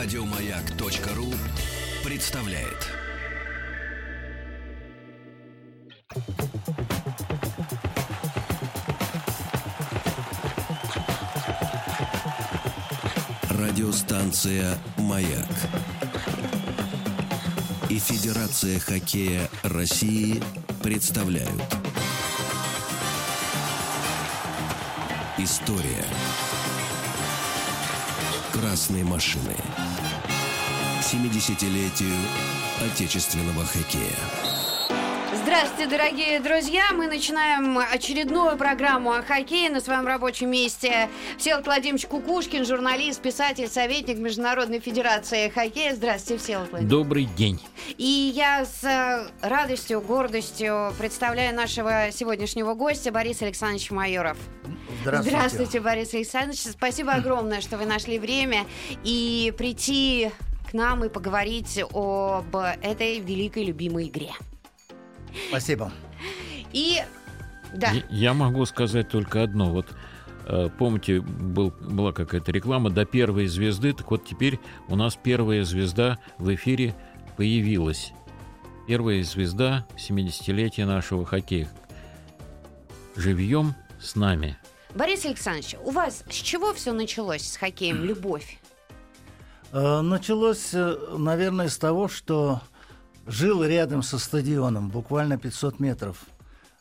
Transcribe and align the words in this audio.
Радиомаяк.ру 0.00 1.34
представляет. 2.04 2.86
Радиостанция 13.50 14.78
«Маяк» 14.98 15.34
и 17.88 17.98
Федерация 17.98 18.78
хоккея 18.78 19.50
России 19.64 20.40
представляют. 20.80 21.60
История 25.38 26.04
красной 28.52 29.04
машины. 29.04 29.54
70-летию 31.08 32.14
отечественного 32.84 33.64
хоккея. 33.64 34.12
Здравствуйте, 35.42 35.88
дорогие 35.88 36.40
друзья! 36.40 36.92
Мы 36.92 37.06
начинаем 37.06 37.78
очередную 37.78 38.58
программу 38.58 39.12
о 39.12 39.22
хоккее 39.22 39.70
на 39.70 39.80
своем 39.80 40.06
рабочем 40.06 40.50
месте. 40.50 41.08
Всеволод 41.38 41.64
Владимирович 41.64 42.06
Кукушкин, 42.06 42.66
журналист, 42.66 43.22
писатель, 43.22 43.68
советник 43.68 44.18
Международной 44.18 44.80
Федерации 44.80 45.48
хоккея. 45.48 45.94
Здравствуйте, 45.94 46.42
Всеволод 46.42 46.70
Владимирович. 46.72 46.90
Добрый 46.90 47.24
день. 47.24 47.58
И 47.96 48.32
я 48.34 48.66
с 48.66 48.84
э, 48.84 49.30
радостью, 49.40 50.02
гордостью 50.02 50.92
представляю 50.98 51.56
нашего 51.56 52.10
сегодняшнего 52.12 52.74
гостя 52.74 53.12
Бориса 53.12 53.46
Александровича 53.46 53.94
Майоров. 53.94 54.36
Здравствуйте. 55.00 55.36
Здравствуйте, 55.36 55.80
Борис 55.80 56.12
Александрович. 56.12 56.60
Спасибо 56.60 57.12
огромное, 57.14 57.62
что 57.62 57.78
вы 57.78 57.86
нашли 57.86 58.18
время 58.18 58.66
и 59.04 59.54
прийти 59.56 60.30
к 60.68 60.74
нам 60.74 61.04
и 61.04 61.08
поговорить 61.08 61.80
об 61.92 62.54
этой 62.56 63.20
великой 63.20 63.64
любимой 63.64 64.08
игре. 64.08 64.32
Спасибо. 65.48 65.92
И 66.72 66.96
да. 67.74 67.90
Я- 67.92 68.02
Я 68.10 68.34
могу 68.34 68.64
сказать 68.66 69.08
только 69.08 69.42
одно. 69.42 69.70
Вот 69.70 69.86
э, 70.46 70.68
помните, 70.78 71.20
был, 71.20 71.70
была 71.80 72.12
какая-то 72.12 72.50
реклама 72.52 72.90
до 72.90 73.04
первой 73.04 73.46
звезды, 73.46 73.92
так 73.92 74.10
вот 74.10 74.24
теперь 74.26 74.58
у 74.88 74.96
нас 74.96 75.16
первая 75.22 75.64
звезда 75.64 76.18
в 76.38 76.54
эфире 76.54 76.94
появилась. 77.36 78.12
Первая 78.86 79.22
звезда 79.22 79.86
70-летия 79.96 80.86
нашего 80.86 81.26
хоккея. 81.26 81.68
Живьем 83.16 83.74
с 84.00 84.14
нами. 84.16 84.56
Борис 84.94 85.26
Александрович, 85.26 85.76
у 85.84 85.90
вас 85.90 86.24
с 86.30 86.34
чего 86.34 86.72
все 86.72 86.92
началось 86.92 87.42
с 87.42 87.56
хоккеем? 87.56 88.02
Любовь? 88.04 88.58
Э, 89.70 90.00
Началось, 90.00 90.70
э, 90.72 90.96
наверное, 91.18 91.68
с 91.68 91.76
того, 91.76 92.08
что 92.08 92.62
жил 93.26 93.62
рядом 93.62 94.02
со 94.02 94.18
стадионом, 94.18 94.88
буквально 94.88 95.36
500 95.38 95.78
метров, 95.78 96.16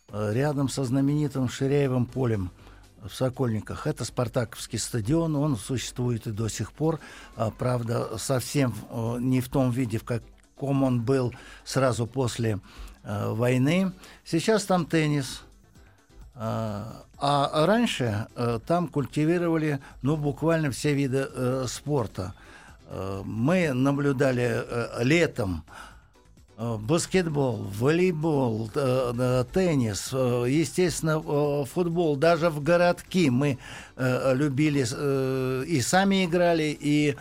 э, 0.09 0.31
рядом 0.33 0.69
со 0.69 0.85
знаменитым 0.85 1.49
Ширяевым 1.49 2.05
полем 2.05 2.49
в 3.03 3.13
Сокольниках. 3.13 3.88
Это 3.88 4.05
Спартаковский 4.05 4.80
стадион, 4.80 5.35
он 5.35 5.58
существует 5.58 6.27
и 6.27 6.31
до 6.31 6.47
сих 6.47 6.71
пор. 6.71 6.99
А, 7.35 7.52
Правда, 7.52 8.17
совсем 8.17 8.73
не 9.19 9.41
в 9.41 9.49
том 9.49 9.69
виде, 9.71 9.97
в 9.97 10.03
каком 10.03 10.83
он 10.83 11.02
был 11.02 11.33
сразу 11.63 12.08
после 12.08 12.59
войны. 13.03 13.91
Сейчас 14.25 14.65
там 14.65 14.85
теннис. 14.85 15.43
А 16.35 17.65
раньше 17.65 18.27
там 18.65 18.88
культивировали, 18.88 19.80
ну, 20.02 20.17
буквально 20.17 20.71
все 20.71 20.93
виды 20.93 21.27
спорта. 21.67 22.33
Мы 22.89 23.73
наблюдали 23.73 24.63
э, 24.66 25.03
летом 25.03 25.66
э, 26.58 26.77
баскетбол, 26.80 27.67
волейбол, 27.77 28.71
э, 28.73 29.43
теннис, 29.52 30.14
естественно, 30.14 31.20
футбол. 31.65 32.15
Даже 32.15 32.49
в 32.49 32.64
городки 32.64 33.30
мы 33.30 33.58
любили 33.98 34.86
и 35.67 35.81
сами 35.81 36.25
играли, 36.25 36.77
и 36.80 37.15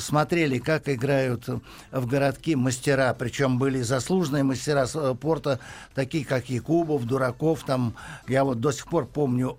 смотрели, 0.00 0.58
как 0.58 0.86
играют 0.90 1.48
в 1.90 2.06
городки 2.06 2.54
мастера. 2.56 3.14
Причем 3.18 3.58
были 3.58 3.80
заслуженные 3.80 4.42
мастера 4.44 4.86
спорта, 4.86 5.60
такие 5.94 6.26
как 6.26 6.50
Якубов, 6.50 7.06
Дураков. 7.06 7.64
Там, 7.64 7.94
я 8.28 8.44
вот 8.44 8.60
до 8.60 8.70
сих 8.70 8.86
пор 8.86 9.06
помню 9.06 9.56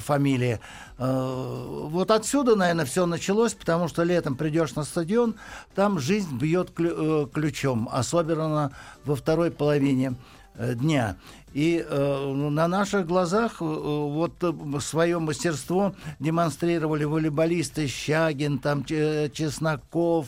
фамилии. 0.00 0.58
Э, 0.98 1.64
Вот 1.90 2.10
отсюда, 2.10 2.56
наверное, 2.56 2.84
все 2.84 3.06
началось, 3.06 3.54
потому 3.54 3.88
что 3.88 4.02
летом 4.02 4.36
придешь 4.36 4.74
на 4.74 4.84
стадион, 4.84 5.34
там 5.74 5.98
жизнь 5.98 6.36
бьет 6.38 6.70
э, 6.78 7.26
ключом, 7.32 7.88
особенно 7.90 8.72
во 9.04 9.16
второй 9.16 9.50
половине 9.50 10.14
э, 10.54 10.74
дня. 10.74 11.16
И 11.54 11.86
э, 11.88 12.32
на 12.50 12.66
наших 12.66 13.06
глазах 13.06 13.62
э, 13.62 13.64
вот 13.64 14.32
э, 14.42 14.52
свое 14.80 15.20
мастерство 15.20 15.94
демонстрировали 16.18 17.04
волейболисты 17.04 17.86
Щагин, 17.86 18.58
там 18.58 18.82
Че- 18.84 19.30
Чесноков, 19.32 20.26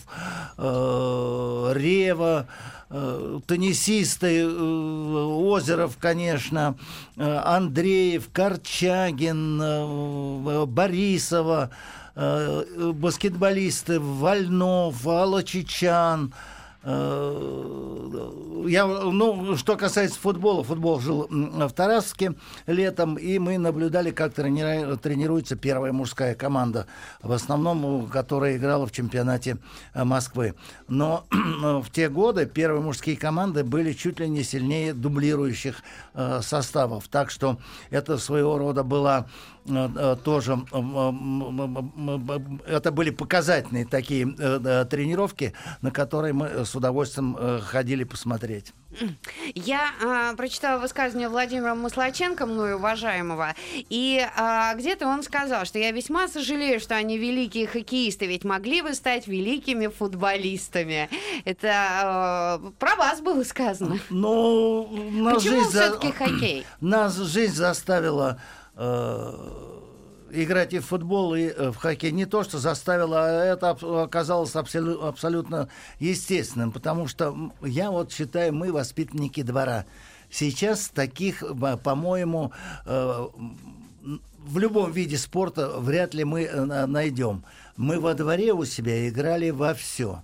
э, 0.57 1.73
Рева, 1.75 2.47
э, 2.91 3.41
теннисисты 3.45 4.43
э, 4.43 4.47
Озеров, 4.49 5.97
конечно, 6.01 6.77
э, 7.17 7.41
Андреев, 7.45 8.29
Корчагин, 8.33 9.61
э, 9.61 10.65
Борисова, 10.67 11.71
э, 12.15 12.93
баскетболисты 12.95 13.99
Вольнов, 13.99 15.05
Алла 15.05 15.43
Чичан, 15.43 16.33
Э, 16.33 16.57
Я, 18.69 18.87
ну, 18.87 19.57
что 19.57 19.77
касается 19.77 20.21
футбола, 20.21 20.63
футбол 20.63 21.01
жил 21.01 21.27
в 21.31 21.73
Тарасовке 21.73 22.35
летом, 22.67 23.17
и 23.17 23.39
мы 23.39 23.59
наблюдали, 23.59 24.11
как 24.11 24.33
тренира- 24.33 24.97
тренируется 24.97 25.57
первая 25.57 25.93
мужская 25.93 26.35
команда, 26.35 26.87
в 27.23 27.33
основном, 27.33 28.07
э, 28.07 28.09
которая 28.09 28.57
играла 28.57 28.87
в 28.87 28.93
чемпионате 28.93 29.59
э, 29.95 30.05
Москвы. 30.05 30.55
Но 30.89 31.25
в 31.31 31.87
те 31.91 32.09
годы 32.09 32.47
первые 32.47 32.83
мужские 32.83 33.17
команды 33.17 33.65
были 33.65 33.93
чуть 33.93 34.21
ли 34.21 34.29
не 34.29 34.43
сильнее 34.43 34.95
дублирующих 34.95 35.83
э, 36.15 36.41
составов. 36.43 37.09
Так 37.09 37.31
что 37.31 37.59
это 37.91 38.19
своего 38.19 38.59
рода 38.59 38.85
была 38.85 39.27
э, 39.67 39.89
э, 39.97 40.17
тоже 40.23 40.59
это 42.67 42.93
были 42.93 43.11
показательные 43.11 43.87
такие 43.87 44.35
э, 44.39 44.61
э, 44.65 44.85
тренировки, 44.85 45.53
на 45.83 45.91
которые 45.91 46.33
мы 46.33 46.47
э, 46.47 46.65
с 46.65 46.76
удовольствием 46.77 47.37
э, 47.39 47.61
ходили 47.61 48.05
посмотреть. 48.05 48.73
Я 49.55 49.91
а, 50.03 50.35
прочитала 50.37 50.81
высказывание 50.81 51.29
Владимира 51.29 51.75
Маслаченко, 51.75 52.47
мною 52.47 52.77
уважаемого, 52.77 53.55
и 53.75 54.27
а, 54.37 54.75
где-то 54.75 55.07
он 55.07 55.23
сказал, 55.23 55.67
что 55.67 55.79
я 55.79 55.91
весьма 55.91 56.29
сожалею, 56.29 56.81
что 56.81 56.95
они 56.95 57.19
великие 57.19 57.67
хоккеисты, 57.67 58.27
ведь 58.27 58.45
могли 58.45 58.81
бы 58.83 58.95
стать 58.95 59.27
великими 59.27 59.89
футболистами. 59.89 61.11
Это 61.45 61.73
а, 61.73 62.59
про 62.79 62.97
вас 62.97 63.21
было 63.21 63.43
сказано. 63.43 63.99
Ну, 64.09 64.89
нас 65.13 65.35
Почему 65.37 65.61
жизнь, 65.61 65.71
за- 65.73 65.83
все-таки 65.83 66.13
хоккей? 66.13 66.67
нас 66.81 67.17
жизнь 67.17 67.55
заставила 67.55 68.41
э, 68.77 69.76
играть 70.43 70.73
и 70.73 70.79
в 70.79 70.87
футбол, 70.87 71.35
и 71.35 71.47
э, 71.47 71.71
в 71.71 71.77
хоккей. 71.77 72.13
Не 72.13 72.27
то, 72.27 72.45
что 72.45 72.59
заставила, 72.59 73.25
а 73.25 73.45
это 73.45 73.71
оказалось 73.71 74.55
абсолю- 74.55 75.07
абсолютно 75.07 75.69
естественным, 75.99 76.73
потому 76.73 77.07
что 77.09 77.53
я 77.63 77.91
вот 77.91 78.13
считаю, 78.13 78.53
мы 78.55 78.73
воспитанники 78.73 79.43
двора. 79.43 79.87
Сейчас 80.31 80.89
таких, 80.89 81.43
по-моему, 81.83 82.53
э, 82.85 83.27
в 84.39 84.59
любом 84.59 84.93
виде 84.93 85.17
спорта 85.19 85.79
вряд 85.79 86.15
ли 86.15 86.25
мы 86.25 86.45
э, 86.45 86.65
на- 86.65 86.87
найдем. 86.87 87.45
Мы 87.77 87.99
во 88.01 88.15
дворе 88.15 88.53
у 88.53 88.65
себя 88.65 89.09
играли 89.09 89.51
во 89.51 89.75
все 89.75 90.23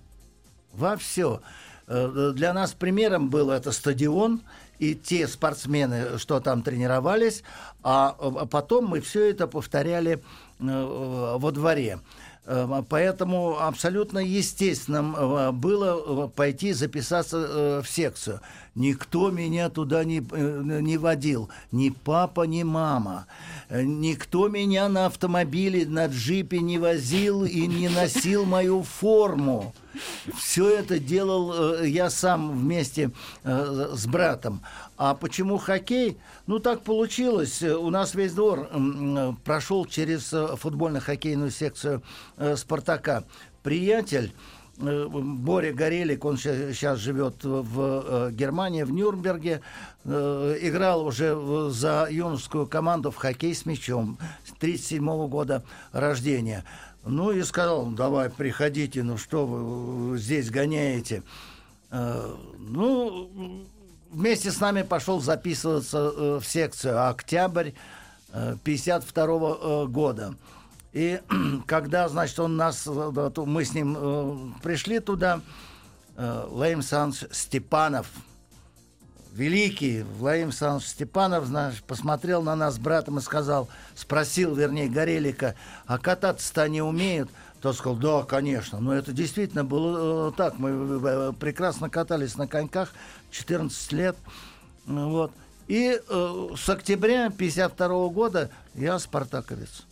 во 0.73 0.97
все. 0.97 1.41
Для 1.87 2.53
нас 2.53 2.71
примером 2.71 3.29
был 3.29 3.51
это 3.51 3.71
стадион 3.71 4.41
и 4.83 4.95
те 4.95 5.27
спортсмены, 5.27 6.17
что 6.17 6.39
там 6.41 6.61
тренировались, 6.61 7.43
а 7.83 8.11
потом 8.51 8.87
мы 8.87 8.99
все 8.99 9.29
это 9.29 9.47
повторяли 9.47 10.21
э, 10.59 11.35
во 11.39 11.51
дворе. 11.51 11.99
Э, 12.45 12.83
Поэтому 12.89 13.59
абсолютно 13.59 14.19
естественным 14.19 15.15
э, 15.15 15.51
было 15.51 16.27
пойти 16.27 16.73
записаться 16.73 17.81
в 17.81 17.87
секцию. 17.87 18.41
Никто 18.75 19.29
меня 19.29 19.69
туда 19.69 20.03
не, 20.03 20.19
э, 20.31 20.79
не 20.81 20.97
водил. 20.97 21.49
Ни 21.71 21.89
папа, 21.89 22.43
ни 22.43 22.63
мама. 22.63 23.27
Никто 23.69 24.47
меня 24.47 24.89
на 24.89 25.05
автомобиле, 25.05 25.85
на 25.85 26.07
джипе 26.07 26.59
не 26.59 26.79
возил 26.79 27.45
и 27.45 27.67
не 27.67 27.87
носил 27.89 28.45
мою 28.45 28.81
форму. 28.81 29.75
Все 30.35 30.69
это 30.69 30.97
делал 30.97 31.81
э, 31.81 31.87
я 31.87 32.09
сам 32.09 32.51
вместе 32.51 33.11
э, 33.43 33.93
с 33.95 34.07
братом. 34.07 34.61
А 34.97 35.13
почему 35.13 35.59
хоккей? 35.59 36.17
Ну, 36.47 36.57
так 36.57 36.81
получилось. 36.81 37.61
У 37.61 37.91
нас 37.91 38.15
весь 38.15 38.33
двор 38.33 38.69
прошел 39.43 39.85
через 39.85 40.33
футбольно-хоккейную 40.57 41.51
секцию 41.51 42.01
«Спартака». 42.55 43.23
приятель, 43.63 44.33
Боря 44.77 45.71
Горелик, 45.71 46.25
он 46.25 46.37
сейчас 46.37 46.97
живет 46.97 47.43
в 47.43 48.31
Германии, 48.31 48.83
в 48.83 48.91
Нюрнберге, 48.91 49.61
играл 50.03 51.05
уже 51.05 51.69
за 51.69 52.07
юношескую 52.09 52.65
команду 52.65 53.11
в 53.11 53.15
хоккей 53.15 53.53
с 53.53 53.67
мячом 53.67 54.17
37 54.59 55.27
года 55.27 55.63
рождения. 55.91 56.63
Ну 57.05 57.31
и 57.31 57.43
сказал, 57.43 57.85
давай, 57.87 58.29
приходите, 58.29 59.03
ну 59.03 59.17
что 59.17 59.45
вы 59.45 60.17
здесь 60.17 60.49
гоняете. 60.49 61.21
Ну, 61.91 63.67
вместе 64.09 64.51
с 64.51 64.59
нами 64.59 64.81
пошел 64.81 65.21
записываться 65.21 66.39
в 66.39 66.43
секцию 66.43 67.07
«Октябрь» 67.09 67.71
52 68.63 69.25
-го 69.25 69.87
года. 69.87 70.33
И 70.93 71.19
когда, 71.67 72.07
значит, 72.07 72.39
он 72.39 72.55
нас, 72.55 72.85
мы 72.87 73.65
с 73.65 73.73
ним 73.73 73.97
э, 73.97 74.37
пришли 74.61 74.99
туда, 74.99 75.41
э, 76.15 76.81
Санч 76.81 77.23
Степанов, 77.31 78.07
великий 79.33 80.03
Владимир 80.03 80.47
Александрович 80.47 80.87
Степанов, 80.87 81.45
значит, 81.45 81.83
посмотрел 81.83 82.43
на 82.43 82.55
нас 82.55 82.75
с 82.75 82.79
братом 82.79 83.17
и 83.17 83.21
сказал, 83.21 83.67
спросил, 83.95 84.53
вернее, 84.53 84.87
Горелика, 84.87 85.55
а 85.87 85.97
кататься-то 85.97 86.61
они 86.61 86.81
умеют? 86.81 87.29
Тот 87.59 87.75
сказал, 87.77 87.95
да, 87.95 88.23
конечно. 88.23 88.79
Но 88.79 88.93
это 88.93 89.13
действительно 89.13 89.63
было 89.63 90.29
э, 90.29 90.31
так. 90.35 90.59
Мы 90.59 90.69
э, 90.69 91.31
прекрасно 91.39 91.89
катались 91.89 92.35
на 92.35 92.45
коньках 92.45 92.93
14 93.31 93.91
лет. 93.93 94.17
Вот. 94.85 95.31
И 95.67 95.97
э, 96.07 96.47
с 96.57 96.69
октября 96.69 97.29
52 97.29 98.09
года 98.09 98.49
я 98.75 98.99
спартаковец. 98.99 99.85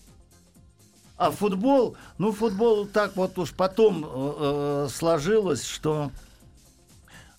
А 1.22 1.30
футбол, 1.30 1.96
ну, 2.18 2.32
футбол 2.32 2.88
так 2.88 3.16
вот 3.16 3.38
уж 3.38 3.54
потом 3.54 4.04
э, 4.04 4.08
э 4.08 4.88
сложилось, 4.90 5.64
что 5.64 6.10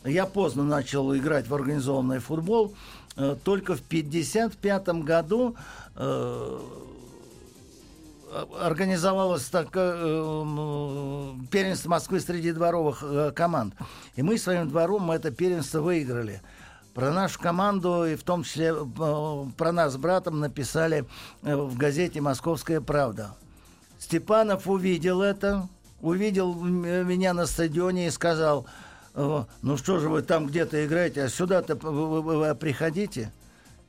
я 0.05 0.25
поздно 0.25 0.63
начал 0.63 1.13
играть 1.17 1.49
в 1.49 1.55
организованный 1.55 2.21
футбол. 2.21 2.77
Э, 3.17 3.35
только 3.43 3.75
в 3.75 3.81
1955 3.81 4.89
году 5.03 5.57
э, 5.97 6.61
организовалось 8.61 9.47
так, 9.47 9.71
э, 9.75 11.35
первенство 11.51 11.91
Москвы 11.91 12.21
среди 12.21 12.53
дворовых 12.53 13.03
э, 13.03 13.33
команд. 13.35 13.75
И 14.15 14.23
мы 14.23 14.39
своим 14.39 14.69
двором 14.69 15.11
это 15.11 15.33
первенство 15.33 15.81
выиграли. 15.81 16.41
Про 16.95 17.11
нашу 17.11 17.41
команду 17.41 18.05
и 18.05 18.15
в 18.15 18.23
том 18.23 18.45
числе 18.45 18.75
э, 18.77 19.45
про 19.57 19.73
нас 19.73 19.95
с 19.95 19.97
братом 19.97 20.39
написали 20.39 21.05
э, 21.43 21.57
в 21.57 21.77
газете 21.77 22.21
«Московская 22.21 22.81
правда». 22.81 23.35
Степанов 24.03 24.67
увидел 24.67 25.23
это, 25.23 25.69
увидел 26.01 26.55
меня 26.55 27.33
на 27.35 27.47
стадионе 27.47 28.09
и 28.09 28.11
сказал, 28.11 28.67
ну 29.15 29.77
что 29.77 30.01
же 30.01 30.09
вы 30.09 30.23
там 30.23 30.49
где-то 30.49 30.85
играете, 30.85 31.23
а 31.23 31.29
сюда-то 31.29 31.77
приходите. 32.57 33.31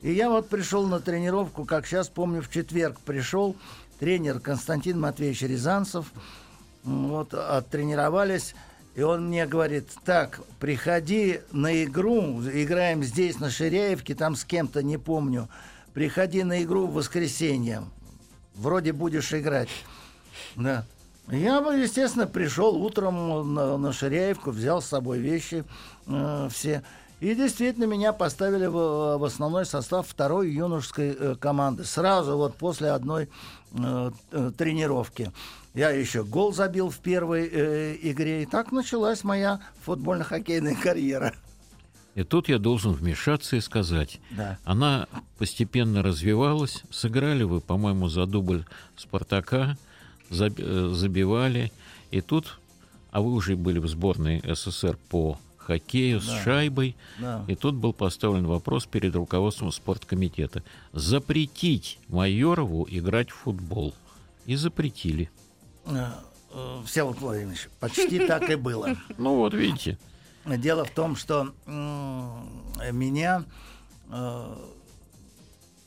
И 0.03 0.13
я 0.13 0.29
вот 0.29 0.49
пришел 0.49 0.85
на 0.85 0.99
тренировку, 0.99 1.65
как 1.65 1.87
сейчас 1.87 2.09
помню, 2.09 2.43
в 2.43 2.51
четверг 2.51 2.99
пришел 2.99 3.55
тренер 3.99 4.39
Константин 4.39 4.99
Матвеевич 4.99 5.41
Рязанцев, 5.41 6.05
вот, 6.83 7.33
оттренировались, 7.33 8.53
и 8.93 9.01
он 9.01 9.29
мне 9.29 9.47
говорит, 9.47 9.89
так, 10.05 10.41
приходи 10.59 11.41
на 11.51 11.83
игру, 11.85 12.39
играем 12.43 13.03
здесь, 13.03 13.39
на 13.39 13.49
Ширяевке, 13.49 14.13
там 14.13 14.35
с 14.35 14.45
кем-то, 14.45 14.83
не 14.83 14.99
помню, 14.99 15.49
приходи 15.95 16.43
на 16.43 16.61
игру 16.61 16.85
в 16.85 16.93
воскресенье, 16.93 17.83
вроде 18.53 18.93
будешь 18.93 19.33
играть. 19.33 19.69
Да. 20.55 20.85
Я 21.29 21.61
бы, 21.61 21.75
естественно, 21.75 22.27
пришел 22.27 22.75
утром 22.75 23.53
на, 23.53 23.77
на 23.77 23.93
Ширяевку, 23.93 24.51
взял 24.51 24.81
с 24.81 24.87
собой 24.87 25.19
вещи 25.19 25.63
э, 26.05 26.49
все. 26.51 26.83
И 27.21 27.33
действительно 27.35 27.85
меня 27.85 28.11
поставили 28.11 28.65
в, 28.65 29.17
в 29.17 29.23
основной 29.23 29.65
состав 29.65 30.05
второй 30.05 30.51
юношеской 30.51 31.15
э, 31.17 31.35
команды. 31.39 31.85
Сразу 31.85 32.35
вот 32.35 32.57
после 32.57 32.91
одной 32.91 33.29
э, 33.71 34.11
э, 34.31 34.51
тренировки. 34.57 35.31
Я 35.73 35.91
еще 35.91 36.25
гол 36.25 36.53
забил 36.53 36.89
в 36.89 36.99
первой 36.99 37.47
э, 37.47 37.97
игре. 38.01 38.43
И 38.43 38.45
так 38.45 38.73
началась 38.73 39.23
моя 39.23 39.61
футбольно-хоккейная 39.85 40.75
карьера. 40.75 41.33
И 42.15 42.23
тут 42.23 42.49
я 42.49 42.59
должен 42.59 42.91
вмешаться 42.91 43.55
и 43.55 43.61
сказать. 43.61 44.19
Да. 44.31 44.59
Она 44.65 45.07
постепенно 45.37 46.03
развивалась. 46.03 46.83
Сыграли 46.91 47.43
вы, 47.43 47.61
по-моему, 47.61 48.09
за 48.09 48.25
дубль 48.25 48.65
«Спартака». 48.97 49.77
Э, 50.29 50.89
забивали. 50.93 51.71
И 52.11 52.21
тут, 52.21 52.59
а 53.11 53.21
вы 53.21 53.33
уже 53.33 53.55
были 53.55 53.79
в 53.79 53.87
сборной 53.87 54.41
СССР 54.43 54.97
по 55.09 55.37
хоккею 55.57 56.21
с 56.21 56.27
да. 56.27 56.43
шайбой. 56.43 56.95
Да. 57.19 57.45
И 57.47 57.55
тут 57.55 57.75
был 57.75 57.93
поставлен 57.93 58.45
вопрос 58.45 58.85
перед 58.85 59.15
руководством 59.15 59.71
спорткомитета. 59.71 60.63
Запретить 60.91 61.99
Майорову 62.07 62.87
играть 62.89 63.31
в 63.31 63.35
футбол. 63.35 63.93
И 64.45 64.55
запретили. 64.55 65.29
Э, 65.85 66.11
э, 66.51 66.81
Всеволод 66.85 67.19
Владимирович, 67.19 67.69
почти 67.79 68.19
так 68.27 68.49
и 68.49 68.55
было. 68.55 68.95
Ну 69.17 69.35
вот, 69.37 69.53
видите. 69.53 69.97
Дело 70.45 70.83
в 70.83 70.89
том, 70.89 71.15
что 71.15 71.53
меня 72.91 73.45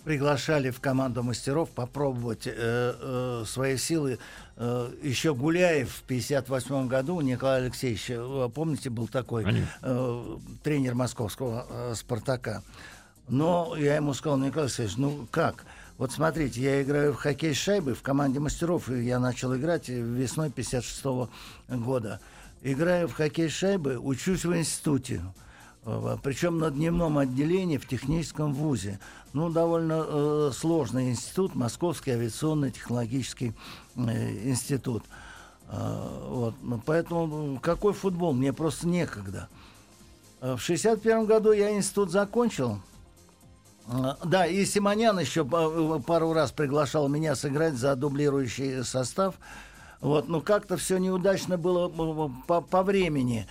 приглашали 0.07 0.71
в 0.71 0.81
команду 0.81 1.25
мастеров 1.25 1.71
попробовать 1.71 2.47
э, 2.47 2.53
э, 2.55 3.45
свои 3.45 3.77
силы. 3.77 4.21
Э, 4.55 4.89
еще 5.03 5.35
Гуляев 5.35 5.89
в 5.91 6.05
1958 6.05 6.87
году, 6.87 7.21
Николай 7.23 7.63
Алексеевич, 7.63 8.11
э, 8.11 8.49
помните, 8.55 8.89
был 8.89 9.09
такой 9.09 9.45
э, 9.83 10.37
тренер 10.63 10.95
московского 10.95 11.67
э, 11.69 11.95
«Спартака». 11.97 12.63
Но 13.27 13.75
я 13.77 13.97
ему 13.97 14.15
сказал, 14.15 14.39
Николай 14.39 14.67
Алексеевич, 14.67 14.97
ну 14.97 15.27
как? 15.33 15.65
Вот 15.99 16.13
смотрите, 16.13 16.61
я 16.61 16.81
играю 16.85 17.13
в 17.13 17.17
хоккей 17.17 17.53
с 17.53 17.59
шайбой 17.59 17.95
в 17.95 18.03
команде 18.03 18.39
мастеров, 18.39 18.89
и 18.89 19.03
я 19.03 19.19
начал 19.19 19.57
играть 19.57 19.89
весной 19.89 20.53
56 20.53 21.05
-го 21.05 21.29
года. 21.69 22.21
Играю 22.63 23.09
в 23.09 23.13
хоккей 23.15 23.51
с 23.51 23.55
шайбой, 23.55 23.97
учусь 24.01 24.45
в 24.45 24.57
институте. 24.57 25.21
Э, 25.87 26.19
причем 26.23 26.59
на 26.59 26.71
дневном 26.71 27.19
отделении 27.19 27.79
в 27.79 27.87
техническом 27.87 28.53
вузе. 28.53 28.99
Ну, 29.33 29.49
довольно 29.51 30.05
э, 30.07 30.51
сложный 30.53 31.11
институт, 31.11 31.55
Московский 31.55 32.11
авиационный 32.11 32.73
технологический 32.73 33.55
э, 33.95 34.49
институт. 34.51 35.05
Э, 35.69 36.27
вот. 36.29 36.55
Ну, 36.63 36.83
поэтому 36.85 37.61
какой 37.61 37.93
футбол? 37.93 38.33
Мне 38.33 38.53
просто 38.53 38.89
некогда. 38.89 39.49
Э, 40.41 40.57
в 40.57 40.61
61 40.61 41.27
году 41.27 41.53
я 41.53 41.75
институт 41.77 42.11
закончил. 42.11 42.81
Э, 43.87 44.15
да, 44.25 44.47
и 44.47 44.65
Симонян 44.65 45.19
еще 45.19 45.45
пару 45.45 46.33
раз 46.33 46.51
приглашал 46.51 47.09
меня 47.09 47.37
сыграть 47.37 47.75
за 47.75 47.95
дублирующий 47.95 48.83
состав. 48.83 49.37
Вот, 50.01 50.29
но 50.29 50.41
как-то 50.41 50.77
все 50.77 50.99
неудачно 50.99 51.57
было 51.57 51.89
по, 51.89 52.61
по 52.61 52.83
времени. 52.83 53.47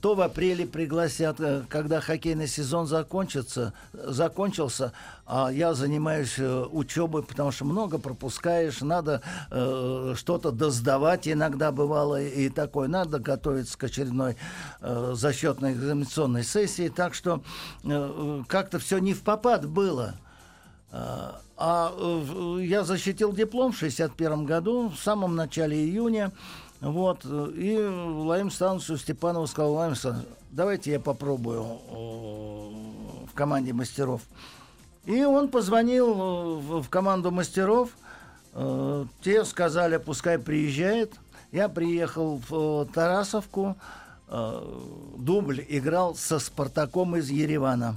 То 0.00 0.14
в 0.14 0.20
апреле 0.20 0.66
пригласят, 0.66 1.40
э, 1.40 1.64
когда 1.68 2.00
хоккейный 2.00 2.46
сезон 2.46 2.86
закончится, 2.86 3.72
закончился, 3.92 4.92
а 5.26 5.50
я 5.50 5.74
занимаюсь 5.74 6.38
э, 6.38 6.64
учебой, 6.70 7.22
потому 7.22 7.50
что 7.50 7.64
много 7.64 7.98
пропускаешь, 7.98 8.80
надо 8.80 9.22
э, 9.50 10.14
что-то 10.16 10.52
досдавать 10.52 11.28
иногда 11.28 11.72
бывало 11.72 12.20
и 12.22 12.48
такое, 12.48 12.88
надо 12.88 13.18
готовиться 13.18 13.76
к 13.76 13.84
очередной 13.84 14.36
э, 14.80 15.12
зачетной 15.14 15.72
экзаменационной 15.72 16.44
сессии, 16.44 16.88
так 16.88 17.14
что 17.14 17.42
э, 17.84 18.42
как-то 18.48 18.78
все 18.78 18.98
не 18.98 19.14
в 19.14 19.22
попад 19.22 19.68
было. 19.68 20.14
А, 20.90 21.40
а 21.56 21.92
э, 21.96 22.60
я 22.62 22.84
защитил 22.84 23.32
диплом 23.32 23.72
в 23.72 23.78
61 23.78 24.44
году, 24.44 24.88
в 24.88 24.96
самом 24.96 25.36
начале 25.36 25.76
июня. 25.76 26.32
Вот, 26.80 27.24
и 27.24 27.76
Владимир 27.76 28.52
Становичу 28.52 28.96
Степанову 28.96 29.46
сказал, 29.48 29.72
Владимир 29.72 29.98
Станович, 29.98 30.26
давайте 30.50 30.92
я 30.92 31.00
попробую 31.00 31.64
в 31.64 33.34
команде 33.34 33.72
мастеров. 33.72 34.22
И 35.04 35.24
он 35.24 35.48
позвонил 35.48 36.10
э, 36.10 36.80
в 36.80 36.88
команду 36.88 37.30
мастеров, 37.30 37.90
э, 38.54 39.04
те 39.22 39.44
сказали, 39.44 39.98
пускай 39.98 40.38
приезжает. 40.38 41.12
Я 41.50 41.68
приехал 41.68 42.42
в 42.48 42.84
Тарасовку, 42.92 43.74
дубль 44.28 45.64
играл 45.66 46.14
со 46.14 46.38
Спартаком 46.38 47.16
из 47.16 47.30
Еревана. 47.30 47.96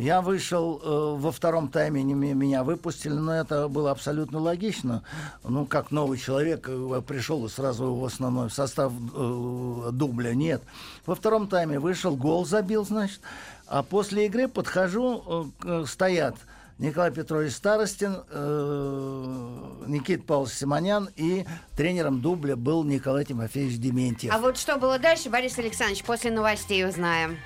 Я 0.00 0.22
вышел 0.22 0.80
э, 0.82 1.20
во 1.20 1.30
втором 1.30 1.68
тайме, 1.68 2.02
не, 2.02 2.14
меня 2.14 2.64
выпустили, 2.64 3.12
но 3.12 3.34
это 3.34 3.68
было 3.68 3.90
абсолютно 3.90 4.38
логично. 4.38 5.02
Ну, 5.44 5.66
как 5.66 5.90
новый 5.90 6.16
человек 6.16 6.66
э, 6.68 7.02
пришел 7.06 7.44
и 7.44 7.48
сразу 7.50 7.94
в 7.94 8.04
основной 8.04 8.50
состав 8.50 8.92
э, 8.92 9.90
дубля. 9.92 10.34
Нет. 10.34 10.62
Во 11.04 11.14
втором 11.14 11.48
тайме 11.48 11.78
вышел, 11.78 12.16
гол 12.16 12.46
забил, 12.46 12.84
значит. 12.86 13.20
А 13.66 13.82
после 13.82 14.26
игры 14.26 14.48
подхожу, 14.48 15.52
э, 15.64 15.84
стоят 15.86 16.36
Николай 16.78 17.10
Петрович 17.10 17.52
Старостин, 17.52 18.22
э, 18.30 19.84
Никита 19.86 20.22
Павлович 20.22 20.54
Симонян 20.54 21.10
и 21.14 21.44
тренером 21.76 22.22
дубля 22.22 22.56
был 22.56 22.84
Николай 22.84 23.26
Тимофеевич 23.26 23.78
Дементьев. 23.78 24.32
А 24.34 24.38
вот 24.38 24.56
что 24.56 24.78
было 24.78 24.98
дальше, 24.98 25.28
Борис 25.28 25.58
Александрович, 25.58 26.02
после 26.04 26.30
новостей 26.30 26.88
узнаем. 26.88 27.36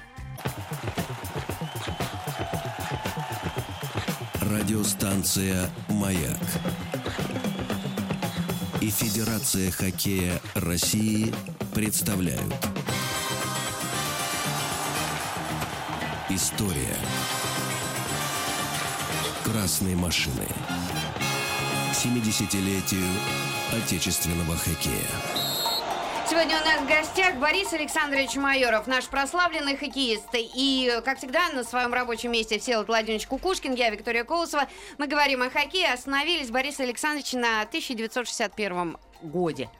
Радиостанция 4.55 5.69
«Маяк» 5.89 6.39
и 8.81 8.89
Федерация 8.89 9.73
хоккея 9.73 10.41
России 10.55 11.35
представляют 11.75 12.55
История 16.31 16.97
красной 19.43 19.97
машины. 19.97 20.47
70-летию 21.93 23.09
отечественного 23.73 24.57
хоккея. 24.57 25.44
Сегодня 26.35 26.57
у 26.61 26.65
нас 26.65 26.81
в 26.81 26.89
гостях 26.89 27.37
Борис 27.37 27.73
Александрович 27.73 28.35
Майоров, 28.35 28.89
наш 28.89 29.07
прославленный 29.07 29.77
хоккеист. 29.77 30.31
И, 30.35 30.91
как 31.05 31.19
всегда, 31.19 31.49
на 31.51 31.63
своем 31.63 31.95
рабочем 31.95 32.33
месте 32.33 32.59
Всеволод 32.59 32.89
Владимирович 32.89 33.29
Кукушкин, 33.29 33.75
я 33.75 33.89
Виктория 33.91 34.25
Колосова. 34.25 34.67
Мы 34.99 35.07
говорим 35.07 35.43
о 35.43 35.49
хоккее. 35.49 35.93
Остановились 35.93 36.51
Борис 36.51 36.81
Александрович 36.81 37.35
на 37.35 37.63
1961 37.63 38.97
годе. 39.23 39.71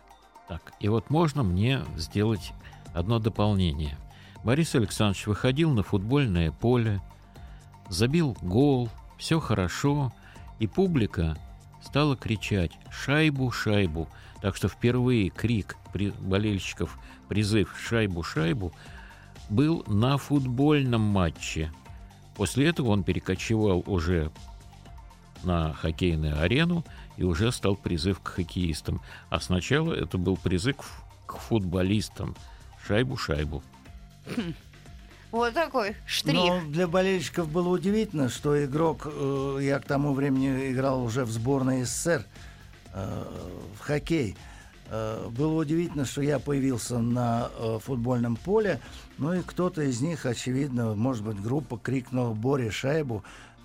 Так, 0.47 0.75
и 0.79 0.89
вот 0.89 1.11
можно 1.11 1.43
мне 1.43 1.81
сделать 1.97 2.53
одно 2.95 3.19
дополнение. 3.19 3.99
Борис 4.45 4.77
Александрович 4.77 5.27
выходил 5.27 5.73
на 5.73 5.83
футбольное 5.83 6.53
поле, 6.53 7.03
забил 7.89 8.37
гол, 8.43 8.89
все 9.19 9.41
хорошо, 9.41 10.13
и 10.61 10.69
публика 10.69 11.37
стала 11.83 12.17
кричать 12.17 12.71
«Шайбу, 12.93 13.51
шайбу!». 13.51 14.09
Так 14.45 14.57
что 14.57 14.69
впервые 14.69 15.31
крик 15.31 15.79
при 15.95 16.11
болельщиков, 16.21 16.99
призыв 17.31 17.75
«Шайбу, 17.79 18.23
шайбу!» 18.23 18.75
был 19.49 19.83
на 19.87 20.19
футбольном 20.19 21.01
матче. 21.01 21.73
После 22.37 22.69
этого 22.69 22.91
он 22.91 23.05
перекочевал 23.05 23.83
уже 23.87 24.31
на 25.45 25.73
хоккейную 25.73 26.39
арену 26.39 26.85
и 27.17 27.25
уже 27.25 27.53
стал 27.53 27.75
призыв 27.75 28.21
к 28.21 28.29
хоккеистам. 28.29 29.01
А 29.31 29.41
сначала 29.41 29.95
это 29.95 30.19
был 30.19 30.37
призыв 30.37 30.77
к 31.25 31.39
футболистам. 31.39 32.37
Шайбу, 32.87 33.17
шайбу. 33.17 33.63
Вот 35.31 35.55
такой 35.55 35.97
штрих. 36.07 36.35
Но 36.35 36.61
для 36.69 36.87
болельщиков 36.87 37.49
было 37.49 37.71
удивительно, 37.71 38.29
что 38.29 38.63
игрок, 38.63 39.07
э, 39.07 39.59
я 39.63 39.79
к 39.79 39.87
тому 39.87 40.13
времени 40.13 40.71
играл 40.71 41.03
уже 41.03 41.25
в 41.25 41.31
сборной 41.31 41.85
СССР 41.85 42.27
в 42.95 43.81
хоккей. 43.81 44.37
Э, 44.91 45.29
было 45.31 45.61
удивительно, 45.61 46.05
что 46.05 46.23
я 46.23 46.39
появился 46.39 46.99
на 46.99 47.51
э, 47.59 47.79
футбольном 47.83 48.37
поле, 48.37 48.81
ну 49.19 49.33
и 49.33 49.43
кто-то 49.43 49.83
из 49.83 50.01
них, 50.01 50.27
очевидно, 50.27 50.95
может 50.95 51.25
быть, 51.25 51.41
группа 51.41 51.79
крикнула 51.79 52.35
«Боре 52.35 52.71
шайбу», 52.71 53.25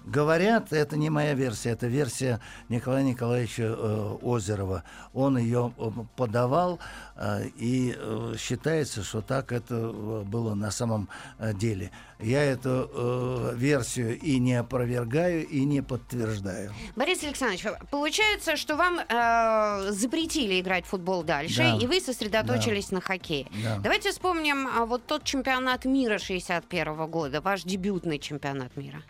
Говорят, 0.10 0.74
это 0.74 0.98
не 0.98 1.10
моя 1.12 1.36
версия, 1.36 1.70
это 1.70 1.86
версия 1.88 2.40
Николая 2.68 3.04
Николаевича 3.04 3.76
э, 3.78 4.18
Озерова. 4.24 4.84
Он 5.14 5.38
ее 5.38 5.72
э, 5.78 5.90
подавал, 6.16 6.80
э, 7.16 7.46
и 7.58 7.96
э, 7.96 8.34
считается, 8.40 9.04
что 9.04 9.22
так 9.22 9.52
это 9.52 9.76
э, 9.76 10.24
было 10.26 10.56
на 10.56 10.72
самом 10.72 11.10
э, 11.38 11.54
деле. 11.54 11.92
Я 12.20 12.44
эту 12.44 12.90
э, 12.92 13.54
версию 13.56 14.18
и 14.20 14.40
не 14.40 14.56
опровергаю, 14.56 15.48
и 15.48 15.64
не 15.64 15.82
подтверждаю. 15.82 16.74
Борис 16.96 17.24
Александрович, 17.24 17.66
получается, 17.92 18.58
что 18.58 18.76
вам 18.78 19.00
э, 19.00 19.92
запретили 19.92 20.60
играть 20.60 20.86
в 20.86 20.90
футбол 20.90 21.24
дальше, 21.24 21.60
Да. 21.60 21.78
и 21.78 21.86
вы 21.86 22.02
сосредоточились 22.02 22.90
на 22.90 23.00
хоккее. 23.00 23.48
Да. 23.64 23.78
Давайте 23.84 24.12
вспомним 24.12 24.68
а, 24.68 24.86
вот 24.86 25.06
тот 25.06 25.24
чемпионат 25.24 25.86
мира 25.86 26.18
61 26.18 27.06
года, 27.08 27.42
ваш 27.42 27.62
дебютный 27.64 28.18
чемпионат 28.18 28.76
мира. 28.76 29.04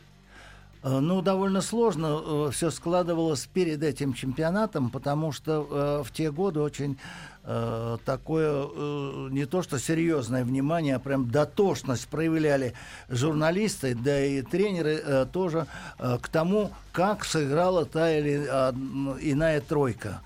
Э, 0.83 0.99
Ну, 0.99 1.21
довольно 1.21 1.61
сложно 1.61 2.51
все 2.51 2.71
складывалось 2.71 3.45
перед 3.53 3.83
этим 3.83 4.13
чемпионатом, 4.13 4.89
потому 4.89 5.31
что 5.31 5.67
э, 5.69 6.03
в 6.03 6.11
те 6.11 6.31
годы 6.31 6.61
очень 6.61 6.97
э, 7.43 7.97
такое 8.05 8.65
э, 8.65 9.27
не 9.31 9.45
то 9.45 9.61
что 9.61 9.77
серьезное 9.79 10.43
внимание, 10.45 10.95
а 10.95 10.99
прям 10.99 11.29
дотошность 11.29 12.07
проявляли 12.07 12.73
журналисты, 13.09 13.95
да 13.95 14.23
и 14.25 14.41
тренеры 14.41 15.01
э, 15.03 15.25
тоже 15.31 15.67
э, 15.97 16.17
к 16.21 16.29
тому, 16.29 16.71
как 16.93 17.25
сыграла 17.25 17.85
та 17.85 18.11
или 18.17 18.35
иная 19.21 19.61
тройка. 19.61 20.21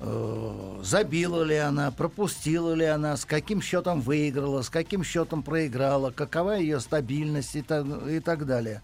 Э, 0.00 0.80
Забила 0.82 1.42
ли 1.44 1.56
она, 1.56 1.90
пропустила 1.90 2.74
ли 2.74 2.84
она, 2.84 3.16
с 3.16 3.24
каким 3.24 3.62
счетом 3.62 4.02
выиграла, 4.02 4.60
с 4.60 4.68
каким 4.68 5.02
счетом 5.02 5.42
проиграла, 5.42 6.10
какова 6.10 6.52
ее 6.58 6.80
стабильность 6.80 7.56
и 7.56 7.62
так, 7.62 7.86
и 8.06 8.20
так 8.20 8.44
далее. 8.44 8.82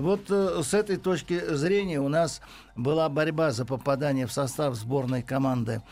Вот 0.00 0.30
э, 0.30 0.62
с 0.62 0.72
этой 0.72 0.96
точки 0.96 1.54
зрения 1.54 2.00
у 2.00 2.08
нас 2.08 2.40
была 2.74 3.08
борьба 3.08 3.50
за 3.50 3.66
попадание 3.66 4.26
в 4.26 4.32
состав 4.32 4.74
сборной 4.74 5.22
команды 5.22 5.82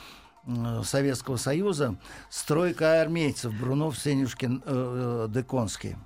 э, 0.46 0.82
Советского 0.82 1.36
Союза 1.36 1.96
стройка 2.30 3.02
армейцев 3.02 3.52
Брунов, 3.52 3.98
Сенюшкин, 3.98 4.62
э, 4.64 5.26
э, 5.28 5.32
Деконский. 5.32 5.96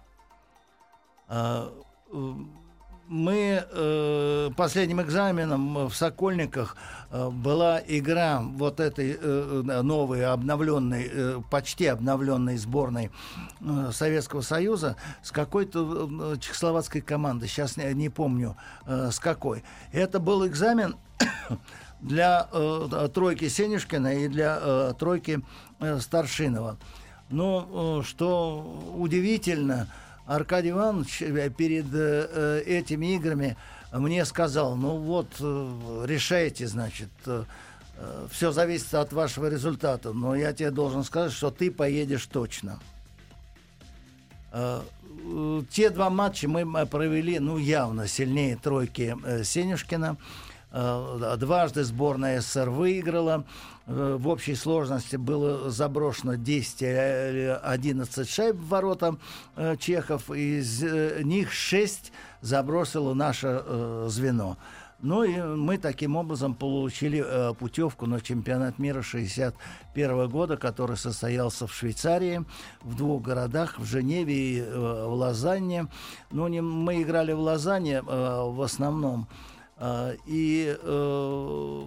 Э, 3.12 3.14
мы 3.14 3.64
э, 3.70 4.50
последним 4.56 5.02
экзаменом 5.02 5.88
в 5.88 5.94
Сокольниках 5.94 6.76
э, 7.10 7.28
была 7.28 7.80
игра 7.86 8.40
вот 8.40 8.80
этой 8.80 9.18
э, 9.20 9.80
новой 9.82 10.24
обновленной, 10.24 11.10
э, 11.12 11.40
почти 11.50 11.86
обновленной 11.86 12.56
сборной 12.56 13.10
э, 13.60 13.90
Советского 13.92 14.40
Союза 14.40 14.96
с 15.22 15.30
какой-то 15.30 16.08
э, 16.34 16.38
чехословацкой 16.40 17.02
командой. 17.02 17.48
Сейчас 17.48 17.76
не, 17.76 17.92
не 17.94 18.08
помню 18.08 18.56
э, 18.86 19.10
с 19.10 19.18
какой. 19.18 19.62
Это 19.92 20.18
был 20.18 20.46
экзамен 20.46 20.96
для 22.00 22.48
э, 22.50 23.08
тройки 23.12 23.48
Сенюшкина 23.48 24.14
и 24.24 24.28
для 24.28 24.58
э, 24.60 24.94
тройки 24.98 25.42
э, 25.80 25.98
Старшинова. 26.00 26.78
Но 27.30 28.00
э, 28.00 28.06
что 28.06 28.94
удивительно, 28.96 29.88
Аркадий 30.34 30.70
Иванович 30.70 31.22
э, 31.22 31.50
перед 31.50 31.86
э, 31.92 32.62
этими 32.66 33.14
играми 33.14 33.56
мне 33.92 34.24
сказал, 34.24 34.76
ну 34.76 34.96
вот, 34.96 35.28
э, 35.40 36.04
решайте, 36.06 36.66
значит, 36.66 37.10
все 38.30 38.50
зависит 38.50 38.94
от 38.94 39.12
вашего 39.12 39.48
результата, 39.48 40.12
но 40.12 40.34
я 40.34 40.52
тебе 40.52 40.70
должен 40.70 41.04
сказать, 41.04 41.32
что 41.32 41.50
ты 41.50 41.70
поедешь 41.70 42.26
точно. 42.26 42.80
Э, 44.52 44.82
э, 45.24 45.62
Те 45.70 45.90
два 45.90 46.10
матча 46.10 46.48
мы 46.48 46.86
провели, 46.86 47.38
ну, 47.38 47.56
явно 47.56 48.06
сильнее 48.06 48.56
тройки 48.56 49.16
э, 49.24 49.44
Сенюшкина. 49.44 50.16
Э, 50.70 51.36
Дважды 51.38 51.84
сборная 51.84 52.40
СССР 52.40 52.70
выиграла. 52.70 53.44
Э, 53.86 54.16
В 54.18 54.28
общей 54.28 54.54
сложности 54.54 55.16
было 55.16 55.70
заброшено 55.70 56.34
10 56.34 56.82
или 56.82 57.58
11 57.62 58.28
шайб 58.28 58.56
в 58.56 58.68
ворота 58.68 59.16
э, 59.56 59.76
чехов. 59.76 60.30
Из 60.30 60.82
э, 60.82 61.22
них 61.22 61.52
6 61.52 62.12
забросило 62.40 63.14
наше 63.14 63.62
э, 63.64 64.06
звено. 64.08 64.56
Ну 65.00 65.24
и 65.24 65.36
мы 65.36 65.78
таким 65.78 66.14
образом 66.14 66.54
получили 66.54 67.24
э, 67.26 67.54
путевку 67.54 68.06
на 68.06 68.20
чемпионат 68.20 68.78
мира 68.78 69.02
61 69.02 70.28
года, 70.28 70.56
который 70.56 70.96
состоялся 70.96 71.66
в 71.66 71.74
Швейцарии, 71.74 72.44
в 72.82 72.94
двух 72.94 73.20
городах, 73.20 73.80
в 73.80 73.84
Женеве 73.84 74.34
и 74.34 74.60
э, 74.60 75.06
в 75.08 75.14
Лозанне. 75.14 75.88
Ну, 76.30 76.46
не, 76.46 76.62
мы 76.62 77.02
играли 77.02 77.32
в 77.32 77.40
Лозанне 77.40 77.96
э, 77.96 78.02
в 78.06 78.62
основном. 78.62 79.26
Э, 79.76 80.14
и 80.26 80.76
э, 80.80 81.82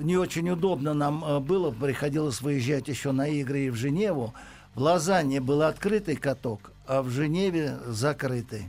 не 0.00 0.16
очень 0.16 0.48
удобно 0.50 0.94
нам 0.94 1.24
э, 1.24 1.40
было, 1.40 1.70
приходилось 1.70 2.40
выезжать 2.40 2.88
еще 2.88 3.12
на 3.12 3.28
игры 3.28 3.60
и 3.66 3.70
в 3.70 3.76
Женеву. 3.76 4.32
В 4.74 4.82
Лозанне 4.82 5.40
был 5.40 5.62
открытый 5.62 6.16
каток, 6.16 6.72
а 6.86 7.02
в 7.02 7.10
Женеве 7.10 7.76
закрытый. 7.86 8.68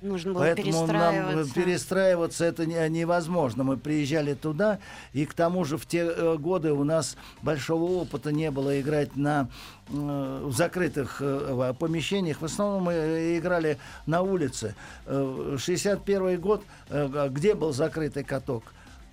Нужно 0.00 0.32
было 0.32 0.42
Поэтому 0.42 0.86
нам 0.86 1.14
э, 1.14 1.18
перестраиваться. 1.18 1.54
перестраиваться 1.54 2.44
это 2.44 2.66
не- 2.66 2.88
невозможно. 2.88 3.64
Мы 3.64 3.76
приезжали 3.76 4.34
туда, 4.34 4.78
и 5.12 5.26
к 5.26 5.34
тому 5.34 5.64
же 5.64 5.76
в 5.76 5.86
те 5.86 6.04
э, 6.06 6.36
годы 6.36 6.72
у 6.72 6.84
нас 6.84 7.16
большого 7.42 7.84
опыта 8.02 8.30
не 8.30 8.50
было 8.50 8.80
играть 8.80 9.16
на 9.16 9.48
в 9.88 10.52
закрытых 10.52 11.22
помещениях. 11.78 12.42
В 12.42 12.44
основном 12.44 12.82
мы 12.82 13.38
играли 13.38 13.78
на 14.04 14.20
улице. 14.20 14.74
Э, 15.06 15.56
61 15.58 16.38
год, 16.38 16.62
где 17.30 17.54
был 17.54 17.72
закрытый 17.72 18.22
каток? 18.22 18.64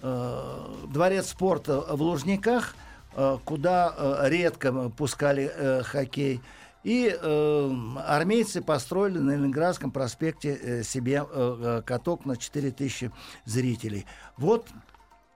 Э, 0.06 0.88
Дворец 0.94 1.30
спорта 1.30 1.82
в 1.82 2.00
Лужниках, 2.00 2.76
э, 3.16 3.38
куда 3.44 3.94
э, 3.98 4.30
редко 4.30 4.90
пускали 4.90 5.82
хоккей. 5.84 6.42
И 6.84 7.10
э, 7.10 7.72
армейцы 8.06 8.62
построили 8.62 9.18
на 9.18 9.32
Ленинградском 9.32 9.90
проспекте 9.90 10.84
себе 10.84 11.26
э 11.28 11.82
каток 11.84 12.26
на 12.26 12.38
4000 12.38 13.12
зрителей. 13.46 14.06
Вот 14.38 14.68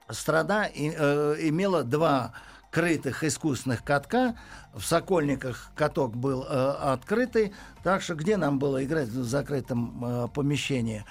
страна 0.08 0.66
и, 0.66 0.92
э, 0.96 1.36
имела 1.40 1.82
два 1.82 2.32
крытых 2.70 3.24
искусственных 3.24 3.82
катка. 3.82 4.36
В 4.74 4.82
Сокольниках 4.82 5.72
каток 5.74 6.16
был 6.16 6.44
э, 6.48 6.70
открытый, 6.92 7.52
так 7.82 8.02
что 8.02 8.14
где 8.14 8.36
нам 8.36 8.60
было 8.60 8.84
играть 8.84 9.08
в 9.08 9.24
закрытом 9.24 10.04
э, 10.04 10.28
помещении? 10.32 11.04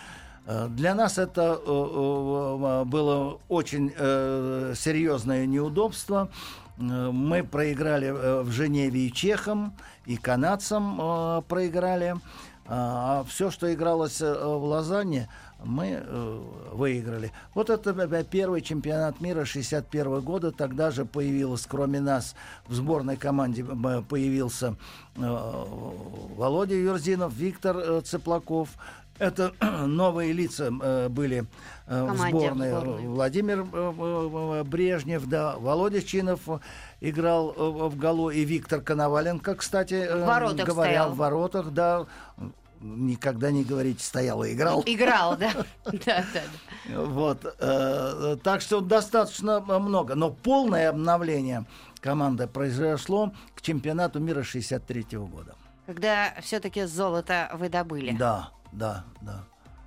Э, 0.49 0.67
для 0.67 0.95
нас 0.95 1.17
это 1.19 1.61
э, 1.63 1.69
э, 1.69 2.83
было 2.85 3.39
очень 3.47 3.91
серьезное 4.75 5.45
неудобство. 5.45 6.29
Мы 6.77 7.43
проиграли 7.43 8.09
в 8.09 8.49
Женеве 8.51 9.07
и 9.07 9.13
чехам, 9.13 9.75
и 10.05 10.15
канадцам 10.15 11.43
проиграли. 11.49 12.15
А 12.71 13.25
все, 13.27 13.51
что 13.51 13.73
игралось 13.73 14.21
в 14.21 14.63
Лозанне, 14.63 15.27
мы 15.61 16.01
выиграли. 16.71 17.33
Вот 17.53 17.69
это 17.69 17.93
первый 18.23 18.61
чемпионат 18.61 19.19
мира 19.19 19.43
61 19.43 20.21
года. 20.21 20.53
Тогда 20.53 20.89
же 20.89 21.03
появилось, 21.03 21.65
кроме 21.67 21.99
нас, 21.99 22.33
в 22.65 22.75
сборной 22.75 23.17
команде 23.17 23.65
появился 23.65 24.77
Володя 25.17 26.75
Юрзинов, 26.75 27.33
Виктор 27.33 28.01
Цыплаков. 28.03 28.69
Это 29.19 29.53
новые 29.85 30.33
лица 30.33 30.71
э, 30.81 31.09
были 31.09 31.45
э, 31.87 32.03
в 32.03 32.17
сборной. 32.17 32.71
сборной. 32.71 33.07
Владимир 33.07 33.65
э, 33.71 34.63
Брежнев, 34.63 35.27
да, 35.27 35.57
Володя 35.57 36.01
Чинов 36.01 36.41
играл 37.01 37.51
в 37.51 37.95
голу, 37.97 38.29
и 38.29 38.43
Виктор 38.43 38.81
Коноваленко, 38.81 39.55
кстати, 39.55 40.07
в 40.07 40.65
говоря, 40.65 40.91
стоял. 41.03 41.11
в 41.11 41.17
воротах, 41.17 41.71
да 41.71 42.07
никогда 42.81 43.51
не 43.51 43.63
говорите 43.63 44.03
стоял 44.03 44.43
и 44.43 44.53
играл. 44.53 44.83
Играл, 44.85 45.37
да. 45.37 45.51
да, 45.85 46.23
да. 46.33 47.01
Вот. 47.01 47.55
Э, 47.59 48.37
так 48.41 48.61
что 48.61 48.81
достаточно 48.81 49.59
много. 49.59 50.15
Но 50.15 50.31
полное 50.31 50.89
обновление 50.89 51.65
команды 52.01 52.47
произошло 52.47 53.33
к 53.55 53.61
чемпионату 53.61 54.19
мира 54.19 54.43
63 54.43 55.05
года. 55.17 55.55
Когда 55.85 56.33
все-таки 56.41 56.85
золото 56.85 57.49
вы 57.53 57.69
добыли. 57.69 58.15
Да, 58.15 58.51
да, 58.71 59.05
да. 59.21 59.43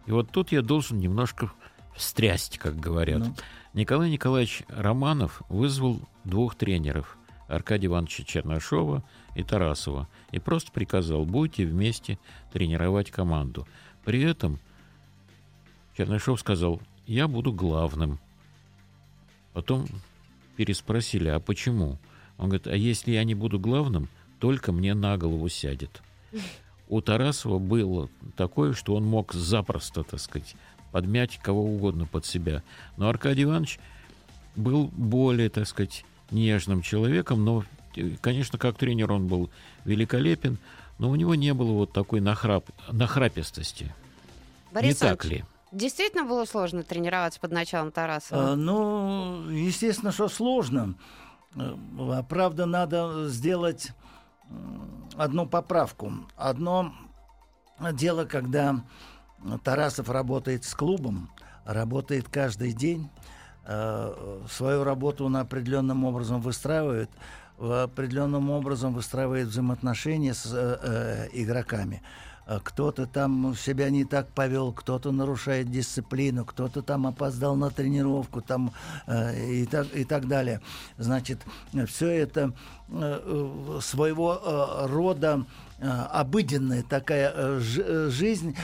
И 0.06 0.12
вот 0.12 0.30
тут 0.30 0.52
я 0.52 0.62
должен 0.62 0.98
немножко 0.98 1.52
встрясть, 1.94 2.58
как 2.58 2.78
говорят. 2.78 3.20
Ну. 3.20 3.34
Николай 3.74 4.10
Николаевич 4.10 4.62
Романов 4.68 5.42
вызвал 5.48 6.00
двух 6.24 6.54
тренеров. 6.54 7.16
Аркадия 7.48 7.88
Ивановича 7.88 8.24
Чернышова 8.24 9.02
и 9.34 9.42
Тарасова 9.42 10.08
и 10.30 10.38
просто 10.38 10.72
приказал, 10.72 11.24
будете 11.26 11.66
вместе 11.66 12.18
тренировать 12.52 13.10
команду. 13.10 13.66
При 14.04 14.22
этом 14.22 14.58
Чернышов 15.96 16.40
сказал, 16.40 16.80
я 17.06 17.28
буду 17.28 17.52
главным. 17.52 18.18
Потом 19.52 19.86
переспросили, 20.56 21.28
а 21.28 21.40
почему? 21.40 21.98
Он 22.38 22.46
говорит, 22.48 22.66
а 22.66 22.74
если 22.74 23.12
я 23.12 23.24
не 23.24 23.34
буду 23.34 23.60
главным, 23.60 24.08
только 24.38 24.72
мне 24.72 24.94
на 24.94 25.18
голову 25.18 25.48
сядет. 25.48 26.02
У 26.92 27.00
Тарасова 27.00 27.58
было 27.58 28.10
такое, 28.36 28.74
что 28.74 28.94
он 28.94 29.06
мог 29.06 29.32
запросто, 29.32 30.02
так 30.02 30.20
сказать, 30.20 30.54
подмять 30.90 31.38
кого 31.38 31.64
угодно 31.64 32.04
под 32.04 32.26
себя. 32.26 32.62
Но 32.98 33.08
Аркадий 33.08 33.44
Иванович 33.44 33.78
был 34.56 34.88
более, 34.88 35.48
так 35.48 35.66
сказать, 35.66 36.04
нежным 36.30 36.82
человеком, 36.82 37.46
но, 37.46 37.64
конечно, 38.20 38.58
как 38.58 38.76
тренер 38.76 39.10
он 39.10 39.26
был 39.26 39.48
великолепен, 39.86 40.58
но 40.98 41.08
у 41.08 41.14
него 41.14 41.34
не 41.34 41.54
было 41.54 41.72
вот 41.72 41.94
такой 41.94 42.20
нахрап, 42.20 42.66
нахрапистости. 42.90 43.94
Борис 44.70 45.00
не 45.00 45.08
так 45.08 45.24
ли? 45.24 45.44
Действительно 45.72 46.24
было 46.24 46.44
сложно 46.44 46.82
тренироваться 46.82 47.40
под 47.40 47.52
началом 47.52 47.90
Тарасова? 47.90 48.52
А, 48.52 48.54
ну, 48.54 49.48
естественно, 49.48 50.12
что 50.12 50.28
сложно. 50.28 50.92
А, 51.56 52.22
правда, 52.28 52.66
надо 52.66 53.28
сделать 53.28 53.92
одну 55.16 55.46
поправку. 55.46 56.12
Одно 56.36 56.92
дело, 57.92 58.24
когда 58.24 58.84
Тарасов 59.64 60.08
работает 60.08 60.64
с 60.64 60.74
клубом, 60.74 61.30
работает 61.64 62.28
каждый 62.28 62.72
день, 62.72 63.10
Э, 63.64 64.40
свою 64.50 64.82
работу 64.82 65.26
он 65.26 65.36
определенным 65.36 66.04
образом 66.04 66.40
выстраивает, 66.40 67.10
определенным 67.58 68.50
образом 68.50 68.92
выстраивает 68.92 69.48
взаимоотношения 69.48 70.34
с 70.34 70.52
э, 70.52 70.78
э 70.82 71.28
игроками. 71.32 72.02
Э, 72.46 72.58
кто-то 72.62 73.06
там 73.06 73.54
себя 73.54 73.90
не 73.90 74.04
так 74.04 74.28
повел, 74.28 74.72
кто-то 74.72 75.12
нарушает 75.12 75.70
дисциплину, 75.70 76.44
кто-то 76.44 76.82
там 76.82 77.06
опоздал 77.06 77.56
на 77.56 77.70
тренировку 77.70 78.40
там, 78.40 78.72
э, 79.06 79.62
и, 79.62 79.66
так, 79.66 79.94
и 79.94 80.04
так 80.04 80.26
далее. 80.26 80.60
Значит, 80.98 81.40
все 81.86 82.08
это 82.08 82.52
э, 82.88 83.78
своего 83.80 84.34
э, 84.34 84.86
рода 84.86 85.44
э, 85.78 85.88
обыденная 85.88 86.82
такая 86.82 87.58
жизнь, 87.60 88.56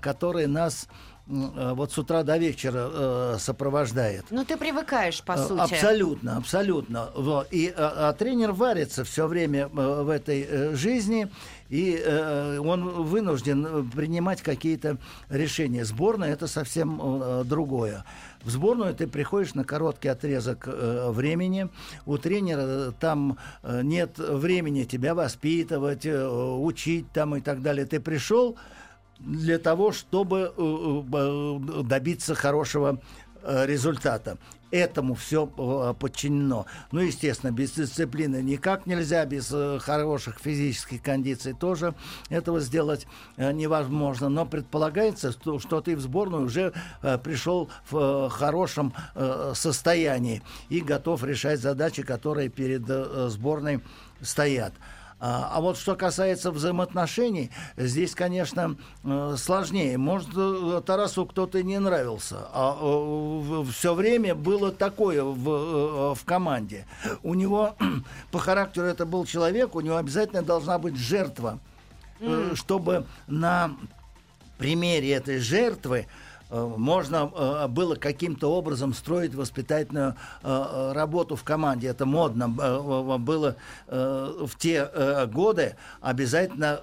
которая 0.00 0.46
нас 0.46 0.88
вот 1.26 1.92
с 1.92 1.98
утра 1.98 2.22
до 2.22 2.36
вечера 2.36 2.88
э, 2.92 3.36
сопровождает. 3.40 4.26
Ну, 4.30 4.44
ты 4.44 4.56
привыкаешь, 4.56 5.22
по 5.22 5.32
э, 5.32 5.46
сути. 5.46 5.74
Абсолютно, 5.74 6.36
абсолютно. 6.36 7.10
И 7.50 7.72
а, 7.76 8.08
а 8.08 8.12
тренер 8.12 8.52
варится 8.52 9.02
все 9.02 9.26
время 9.26 9.62
э, 9.62 10.02
в 10.02 10.08
этой 10.08 10.76
жизни, 10.76 11.28
и 11.68 12.00
э, 12.00 12.58
он 12.58 12.88
вынужден 13.04 13.90
принимать 13.90 14.40
какие-то 14.42 14.98
решения. 15.28 15.84
Сборная 15.84 16.32
это 16.32 16.46
совсем 16.46 17.00
э, 17.02 17.44
другое. 17.44 18.04
В 18.44 18.50
сборную 18.50 18.94
ты 18.94 19.08
приходишь 19.08 19.54
на 19.54 19.64
короткий 19.64 20.06
отрезок 20.06 20.68
э, 20.68 21.10
времени. 21.10 21.68
У 22.04 22.18
тренера 22.18 22.92
там 22.92 23.38
э, 23.64 23.82
нет 23.82 24.18
времени 24.18 24.84
тебя 24.84 25.16
воспитывать, 25.16 26.06
э, 26.06 26.28
учить 26.28 27.10
там 27.10 27.34
и 27.34 27.40
так 27.40 27.62
далее. 27.62 27.86
Ты 27.86 27.98
пришел, 27.98 28.56
для 29.18 29.58
того, 29.58 29.92
чтобы 29.92 30.52
э, 30.56 31.02
э, 31.12 31.82
добиться 31.84 32.34
хорошего 32.34 33.00
э, 33.42 33.66
результата. 33.66 34.38
Этому 34.72 35.14
все 35.14 35.46
подчинено. 35.46 36.66
Ну, 36.90 36.98
естественно, 36.98 37.52
без 37.52 37.70
дисциплины 37.70 38.42
никак 38.42 38.84
нельзя, 38.84 39.24
без 39.24 39.54
хороших 39.80 40.40
физических 40.40 41.00
кондиций 41.02 41.52
тоже 41.52 41.94
этого 42.30 42.58
сделать 42.58 43.06
невозможно. 43.36 44.28
Но 44.28 44.44
предполагается, 44.44 45.30
что, 45.30 45.60
что 45.60 45.80
ты 45.80 45.94
в 45.94 46.00
сборную 46.00 46.46
уже 46.46 46.72
пришел 47.22 47.70
в 47.88 48.28
хорошем 48.28 48.92
состоянии 49.54 50.42
и 50.68 50.80
готов 50.80 51.22
решать 51.22 51.60
задачи, 51.60 52.02
которые 52.02 52.48
перед 52.48 52.82
сборной 53.30 53.80
стоят. 54.20 54.74
А, 55.18 55.50
а 55.54 55.60
вот 55.60 55.78
что 55.78 55.96
касается 55.96 56.50
взаимоотношений, 56.50 57.50
здесь, 57.78 58.14
конечно, 58.14 58.76
э, 59.02 59.36
сложнее. 59.38 59.96
Может, 59.96 60.28
э, 60.36 60.82
Тарасу 60.84 61.24
кто-то 61.24 61.62
не 61.62 61.78
нравился, 61.78 62.48
а 62.52 62.76
э, 62.78 63.64
все 63.72 63.94
время 63.94 64.34
было 64.34 64.70
такое 64.72 65.24
в, 65.24 66.14
в 66.14 66.24
команде. 66.26 66.86
У 67.22 67.32
него 67.32 67.76
по 68.30 68.38
характеру 68.38 68.86
это 68.86 69.06
был 69.06 69.24
человек, 69.24 69.74
у 69.74 69.80
него 69.80 69.96
обязательно 69.96 70.42
должна 70.42 70.78
быть 70.78 70.96
жертва, 70.96 71.60
mm. 72.20 72.54
чтобы 72.54 73.06
на 73.26 73.74
примере 74.58 75.12
этой 75.12 75.38
жертвы 75.38 76.08
можно 76.50 77.30
э, 77.34 77.68
было 77.68 77.94
каким-то 77.96 78.52
образом 78.52 78.94
строить 78.94 79.34
воспитательную 79.34 80.14
э, 80.42 80.92
работу 80.94 81.36
в 81.36 81.44
команде. 81.44 81.88
Это 81.88 82.06
модно 82.06 82.48
было 82.48 83.56
в 83.86 84.50
те 84.58 84.88
годы. 85.26 85.76
Обязательно 86.00 86.80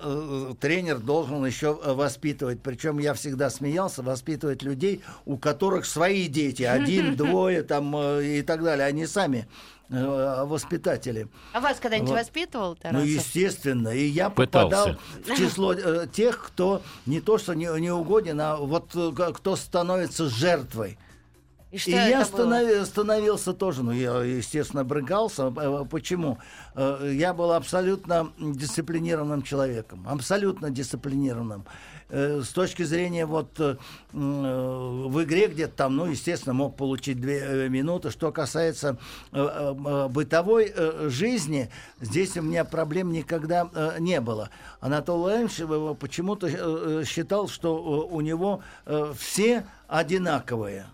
тренер 0.59 0.99
должен 0.99 1.45
еще 1.45 1.73
воспитывать. 1.73 2.61
Причем 2.61 2.99
я 2.99 3.13
всегда 3.13 3.49
смеялся, 3.49 4.01
воспитывать 4.03 4.63
людей, 4.63 5.01
у 5.25 5.37
которых 5.37 5.85
свои 5.85 6.27
дети, 6.27 6.63
один, 6.63 7.15
двое 7.17 7.63
там 7.63 7.95
и 7.97 8.41
так 8.41 8.63
далее. 8.63 8.85
Они 8.85 9.05
сами 9.05 9.47
Э, 9.47 9.47
воспитатели. 9.89 11.27
А 11.53 11.59
вас 11.59 11.79
когда-нибудь 11.79 12.09
вот. 12.09 12.19
воспитывал 12.19 12.75
Тарасов? 12.75 13.01
Ну, 13.05 13.07
естественно. 13.07 13.89
И 13.89 14.05
я 14.05 14.29
Пытался. 14.29 14.75
попадал 14.75 14.97
в 15.23 15.37
число 15.37 15.73
э, 15.73 16.07
тех, 16.11 16.43
кто 16.47 16.81
не 17.05 17.21
то 17.21 17.37
что 17.37 17.53
не, 17.53 17.65
не 17.79 17.91
угоден, 17.91 18.39
а 18.41 18.57
вот 18.57 18.95
э, 18.95 19.11
кто 19.33 19.55
становится 19.55 20.29
жертвой. 20.29 20.97
И, 21.71 21.77
что 21.79 21.89
И 21.89 21.93
это 21.95 22.07
я 22.09 22.25
было? 22.25 22.25
станови- 22.25 22.85
становился 22.85 23.51
тоже, 23.53 23.81
ну, 23.83 23.91
я, 23.91 24.21
естественно, 24.23 24.83
брыгался. 24.83 25.51
Э, 25.55 25.85
Почему? 25.89 26.37
Э, 26.75 27.11
Я 27.13 27.33
был 27.33 27.51
абсолютно 27.51 28.31
дисциплинированным 28.37 29.41
человеком. 29.41 30.05
Абсолютно 30.07 30.69
дисциплинированным. 30.69 31.65
Э, 32.09 32.41
С 32.43 32.49
точки 32.49 32.83
зрения 32.83 33.25
вот 33.25 33.59
э, 33.59 33.75
в 34.11 35.23
игре 35.23 35.47
где-то 35.47 35.73
там, 35.75 35.95
ну, 35.95 36.05
естественно, 36.05 36.53
мог 36.53 36.75
получить 36.75 37.19
две 37.19 37.39
э, 37.39 37.69
минуты. 37.69 38.09
Что 38.11 38.31
касается 38.31 38.97
бытовой 39.31 40.73
жизни, 41.09 41.69
здесь 42.01 42.37
у 42.37 42.41
меня 42.41 42.65
проблем 42.65 43.11
никогда 43.11 43.69
не 43.99 44.21
было. 44.21 44.49
Анатолий 44.79 45.47
э, 45.47 45.95
почему-то 45.95 47.03
считал, 47.05 47.47
что 47.47 48.05
у 48.05 48.21
него 48.21 48.61
все 49.17 49.65
одинаковые 49.87 50.85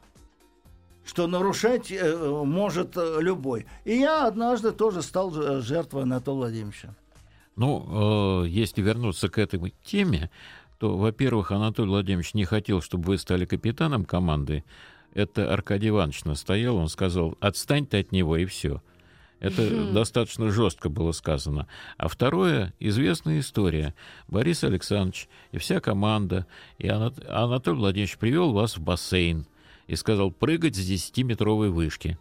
что 1.06 1.26
нарушать 1.26 1.92
может 1.92 2.96
любой. 2.96 3.66
И 3.84 3.96
я 3.98 4.28
однажды 4.28 4.72
тоже 4.72 5.02
стал 5.02 5.32
жертвой 5.60 6.04
Анатолия 6.04 6.38
Владимировича. 6.38 6.94
Ну, 7.56 8.44
если 8.44 8.84
вернуться 8.84 9.28
к 9.28 9.40
этой 9.40 9.74
теме, 9.84 10.30
то, 10.80 10.98
во-первых, 10.98 11.52
Анатолий 11.52 11.90
Владимирович 11.90 12.34
не 12.34 12.46
хотел, 12.46 12.82
чтобы 12.82 13.04
вы 13.04 13.18
стали 13.18 13.46
капитаном 13.46 14.06
команды. 14.06 14.64
Это 15.14 15.54
Аркадий 15.54 15.90
Иванович 15.90 16.24
настоял, 16.24 16.78
он 16.78 16.88
сказал, 16.88 17.38
отстань 17.42 17.86
ты 17.86 18.00
от 18.00 18.12
него, 18.12 18.38
и 18.38 18.46
все. 18.46 18.82
Это 19.42 19.92
достаточно 19.92 20.50
жестко 20.52 20.90
было 20.90 21.12
сказано. 21.12 21.68
А 21.98 22.08
второе, 22.08 22.74
известная 22.80 23.40
история. 23.40 23.94
Борис 24.28 24.64
Александрович 24.64 25.28
и 25.52 25.58
вся 25.58 25.80
команда, 25.82 26.46
и 26.78 26.88
Ана- 26.88 27.14
Анатолий 27.28 27.78
Владимирович 27.78 28.18
привел 28.18 28.54
вас 28.54 28.78
в 28.78 28.82
бассейн 28.82 29.46
и 29.88 29.96
сказал 29.96 30.32
прыгать 30.32 30.76
с 30.76 30.80
10-метровой 30.80 31.70
вышки. 31.70 32.18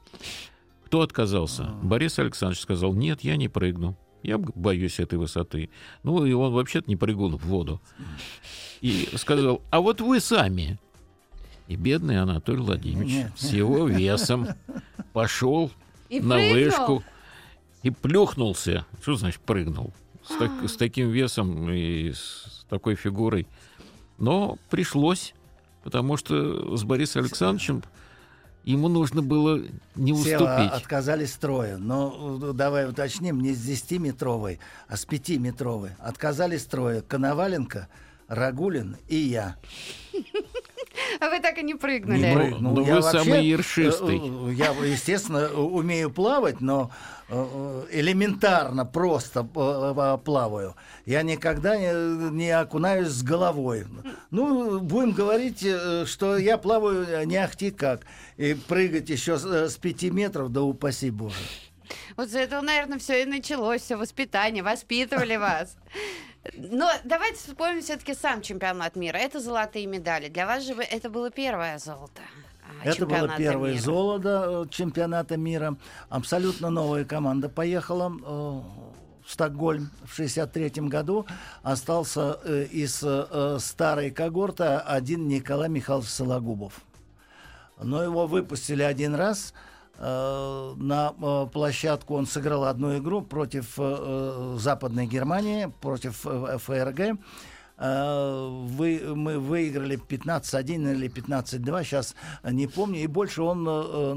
Кто 0.84 1.02
отказался? 1.02 1.64
Борис 1.82 2.18
Александрович 2.18 2.62
сказал, 2.62 2.94
нет, 2.94 3.20
я 3.22 3.36
не 3.36 3.48
прыгну. 3.48 3.96
Я 4.22 4.38
боюсь 4.38 4.98
этой 5.00 5.18
высоты. 5.18 5.70
Ну, 6.02 6.24
и 6.24 6.32
он 6.32 6.52
вообще-то 6.52 6.88
не 6.90 6.96
прыгнул 6.96 7.30
в 7.38 7.44
воду. 7.44 7.80
И 8.80 9.08
сказал, 9.16 9.62
а 9.70 9.80
вот 9.80 10.00
вы 10.00 10.20
сами. 10.20 10.78
И 11.68 11.76
бедный 11.76 12.20
Анатолий 12.20 12.60
Владимирович 12.60 13.12
Нет. 13.12 13.32
с 13.36 13.52
его 13.52 13.86
весом 13.86 14.48
пошел 15.12 15.70
И 16.08 16.18
на 16.20 16.36
прыгнул? 16.36 16.54
вышку 16.54 17.04
и 17.82 17.90
плюхнулся. 17.90 18.86
Что 19.02 19.14
значит 19.16 19.40
прыгнул? 19.42 19.92
С, 20.26 20.36
так- 20.38 20.68
с 20.68 20.76
таким 20.76 21.10
весом 21.10 21.70
и 21.70 22.12
с 22.12 22.64
такой 22.68 22.94
фигурой. 22.96 23.46
Но 24.18 24.58
пришлось, 24.70 25.34
потому 25.84 26.16
что 26.16 26.76
с 26.76 26.82
Борисом 26.84 27.22
Александровичем 27.22 27.82
ему 28.70 28.88
нужно 28.88 29.22
было 29.22 29.62
не 29.96 30.12
Все 30.12 30.36
уступить. 30.38 30.70
отказались 30.72 31.32
строя. 31.32 31.78
Но 31.78 32.38
э, 32.42 32.52
давай 32.52 32.88
уточним, 32.88 33.40
не 33.40 33.54
с 33.54 33.66
10-метровой, 33.66 34.58
а 34.88 34.96
с 34.96 35.06
5-метровой. 35.06 35.90
Отказались 35.98 36.62
строя 36.62 37.00
Коноваленко, 37.00 37.88
Рагулин 38.28 38.96
и 39.08 39.16
я. 39.16 39.56
А 41.20 41.28
вы 41.30 41.40
так 41.40 41.58
и 41.58 41.62
не 41.62 41.74
прыгнули. 41.74 42.18
Не 42.18 42.34
прыгнул. 42.34 42.74
ну 42.74 42.86
я 42.86 42.96
вы 42.96 43.02
самый 43.02 43.44
ершистый. 43.44 44.18
э, 44.18 44.50
э, 44.50 44.52
Я, 44.54 44.70
естественно, 44.86 45.48
умею 45.52 46.10
плавать, 46.10 46.60
но 46.60 46.90
э, 47.28 47.86
элементарно 47.92 48.84
просто 48.84 49.44
плаваю. 49.44 50.74
Я 51.06 51.22
никогда 51.22 51.76
не, 51.76 52.30
не 52.32 52.50
окунаюсь 52.50 53.08
с 53.08 53.22
головой. 53.22 53.86
Ну, 54.30 54.80
будем 54.80 55.12
говорить, 55.12 55.64
что 56.06 56.36
я 56.38 56.58
плаваю 56.58 57.06
э, 57.08 57.24
не 57.24 57.36
ахти 57.36 57.70
как. 57.70 58.02
И 58.36 58.54
прыгать 58.54 59.08
еще 59.08 59.38
с, 59.38 59.76
пяти 59.76 60.10
метров, 60.10 60.50
да 60.52 60.62
упаси 60.62 61.10
Боже. 61.10 61.34
Вот 62.16 62.30
с 62.30 62.34
этого, 62.34 62.60
наверное, 62.60 62.98
все 62.98 63.22
и 63.22 63.24
началось, 63.24 63.82
все 63.82 63.96
воспитание, 63.96 64.62
воспитывали 64.62 65.36
вас. 65.36 65.76
Но 66.54 66.90
давайте 67.04 67.38
вспомним 67.38 67.82
все-таки 67.82 68.14
сам 68.14 68.42
чемпионат 68.42 68.96
мира. 68.96 69.16
Это 69.16 69.40
золотые 69.40 69.86
медали. 69.86 70.28
Для 70.28 70.46
вас 70.46 70.64
же 70.64 70.74
это 70.74 71.10
было 71.10 71.30
первое 71.30 71.78
золото. 71.78 72.22
а, 72.82 72.88
Это 72.88 73.06
было 73.06 73.28
первое 73.36 73.72
мира. 73.72 73.82
золото 73.82 74.64
э, 74.66 74.68
чемпионата 74.70 75.36
мира. 75.36 75.76
Абсолютно 76.08 76.70
новая 76.70 77.04
команда 77.04 77.48
поехала 77.48 78.08
э, 78.10 78.88
в 79.26 79.30
Стокгольм 79.32 79.90
в 80.04 80.14
63 80.14 80.70
году. 80.88 81.26
Остался 81.62 82.38
э, 82.44 82.64
из 82.70 83.02
э, 83.02 83.58
старой 83.60 84.10
когорты 84.10 84.64
один 84.64 85.28
Николай 85.28 85.68
Михайлович 85.68 86.08
Сологубов. 86.08 86.80
Но 87.80 88.02
его 88.02 88.26
выпустили 88.26 88.82
один 88.82 89.14
раз. 89.14 89.54
Э, 89.98 90.74
На 90.76 91.12
э, 91.20 91.46
площадку 91.52 92.14
он 92.14 92.26
сыграл 92.26 92.64
одну 92.64 92.96
игру 92.98 93.22
против 93.22 93.74
э, 93.78 94.56
Западной 94.58 95.06
Германии, 95.06 95.72
против 95.80 96.18
ФРГ. 96.18 97.18
Вы, 97.80 99.00
мы 99.14 99.38
выиграли 99.38 99.96
15-1 99.96 100.94
или 100.94 101.08
15-2, 101.08 101.84
сейчас 101.84 102.16
не 102.42 102.66
помню, 102.66 102.98
и 102.98 103.06
больше 103.06 103.42
он 103.42 103.62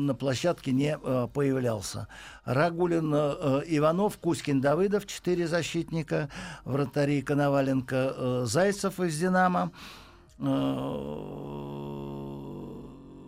на 0.03 0.15
площадке 0.15 0.71
не 0.71 0.97
появлялся. 0.97 2.07
Рагулин, 2.43 3.13
Иванов, 3.13 4.17
Кузькин, 4.17 4.61
Давыдов, 4.61 5.05
четыре 5.05 5.47
защитника, 5.47 6.29
вратари 6.65 7.21
Коноваленко, 7.21 8.45
Зайцев 8.47 8.99
из 8.99 9.19
«Динамо», 9.19 9.71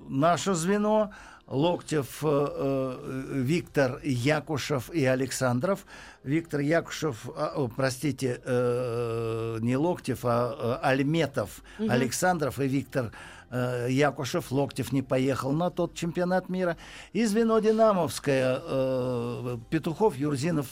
наше 0.10 0.54
звено, 0.56 1.12
Локтев, 1.48 2.24
э, 2.24 2.28
э, 2.28 3.42
Виктор 3.42 4.00
Якушев 4.04 4.90
и 4.94 5.06
Александров. 5.06 5.86
Виктор 6.24 6.62
Якушев, 6.62 7.30
а, 7.36 7.54
о, 7.56 7.68
простите, 7.68 8.42
э, 8.46 9.58
не 9.62 9.76
Локтев, 9.78 10.20
а 10.24 10.80
Альметов, 10.82 11.62
Александров 11.80 12.60
и 12.60 12.68
Виктор 12.68 13.12
э, 13.52 13.88
Якушев. 13.90 14.52
Локтев 14.52 14.94
не 14.94 15.02
поехал 15.02 15.52
на 15.52 15.70
тот 15.70 15.96
чемпионат 15.96 16.50
мира. 16.50 16.78
И 17.12 17.26
звено 17.26 17.60
Динамовское, 17.60 18.62
э, 18.64 19.58
Петухов, 19.70 20.16
Юрзинов, 20.16 20.68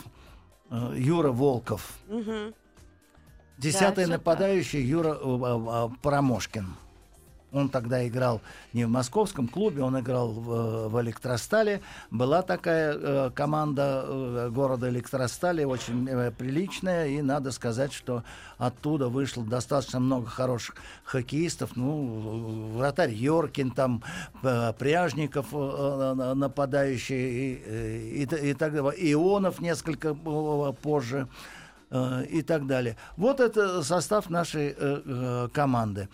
э, 0.72 0.96
Юра 0.98 1.32
Волков. 1.32 1.94
Мгм. 2.08 2.54
Десятый 3.58 4.06
всё 4.06 4.14
нападающий 4.14 4.82
Юра 4.82 5.18
э, 5.22 5.22
э, 5.22 5.90
Парамошкин. 6.02 6.66
Он 7.52 7.68
тогда 7.68 8.08
играл 8.08 8.42
не 8.72 8.86
в 8.86 8.90
московском 8.90 9.48
клубе, 9.48 9.84
он 9.84 10.00
играл 10.00 10.32
в, 10.32 10.88
в 10.88 11.02
Электростале. 11.02 11.82
Была 12.10 12.44
такая 12.44 12.96
э, 12.96 13.32
команда 13.32 14.06
э, 14.06 14.50
города 14.52 14.90
Электростали, 14.90 15.66
очень 15.66 16.08
э, 16.08 16.32
приличная, 16.32 17.08
и 17.08 17.22
надо 17.22 17.52
сказать, 17.52 17.92
что 17.92 18.24
оттуда 18.58 19.10
вышло 19.10 19.44
достаточно 19.44 20.00
много 20.00 20.28
хороших 20.28 20.76
хоккеистов. 21.04 21.76
Ну, 21.76 22.72
вратарь 22.78 23.14
Йоркин, 23.14 23.72
там 23.72 24.02
э, 24.44 24.72
Пряжников 24.80 25.48
э, 25.52 25.58
э, 25.58 26.34
нападающий, 26.34 27.54
и, 27.54 27.64
э, 27.66 27.98
и, 27.98 28.50
и 28.52 28.54
так 28.54 28.74
далее. 28.74 28.94
Ионов 29.14 29.60
несколько 29.60 30.10
э, 30.10 30.74
позже 30.82 31.28
э, 31.90 32.26
и 32.30 32.42
так 32.44 32.66
далее. 32.66 32.96
Вот 33.18 33.42
это 33.42 33.84
состав 33.84 34.30
нашей 34.30 34.70
э, 34.70 34.74
э, 34.78 35.50
команды. 35.54 36.08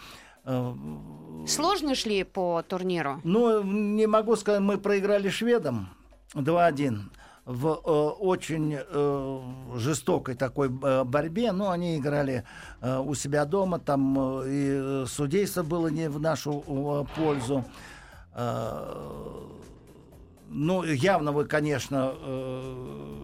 Э, 0.47 0.73
Сложно 1.45 1.95
шли 1.95 2.23
по 2.23 2.63
турниру? 2.67 3.21
Ну, 3.23 3.63
не 3.63 4.07
могу 4.07 4.36
сказать, 4.36 4.62
мы 4.62 4.77
проиграли 4.77 5.29
шведам 5.29 5.89
2-1 6.33 6.99
в 7.45 7.67
э, 7.67 7.89
очень 8.19 8.77
э, 8.79 9.41
жестокой 9.75 10.36
такой 10.36 10.67
э, 10.67 11.03
борьбе. 11.03 11.51
Ну, 11.51 11.69
они 11.69 11.97
играли 11.97 12.43
э, 12.81 12.97
у 12.99 13.13
себя 13.13 13.45
дома, 13.45 13.79
там 13.79 14.17
э, 14.41 15.03
и 15.03 15.05
судейство 15.07 15.63
было 15.63 15.88
не 15.88 16.10
в 16.10 16.19
нашу 16.19 16.63
э, 16.65 17.05
пользу. 17.15 17.63
Э, 18.33 18.93
ну, 20.49 20.83
явно 20.83 21.31
вы, 21.31 21.45
конечно, 21.45 22.13
э, 22.15 23.15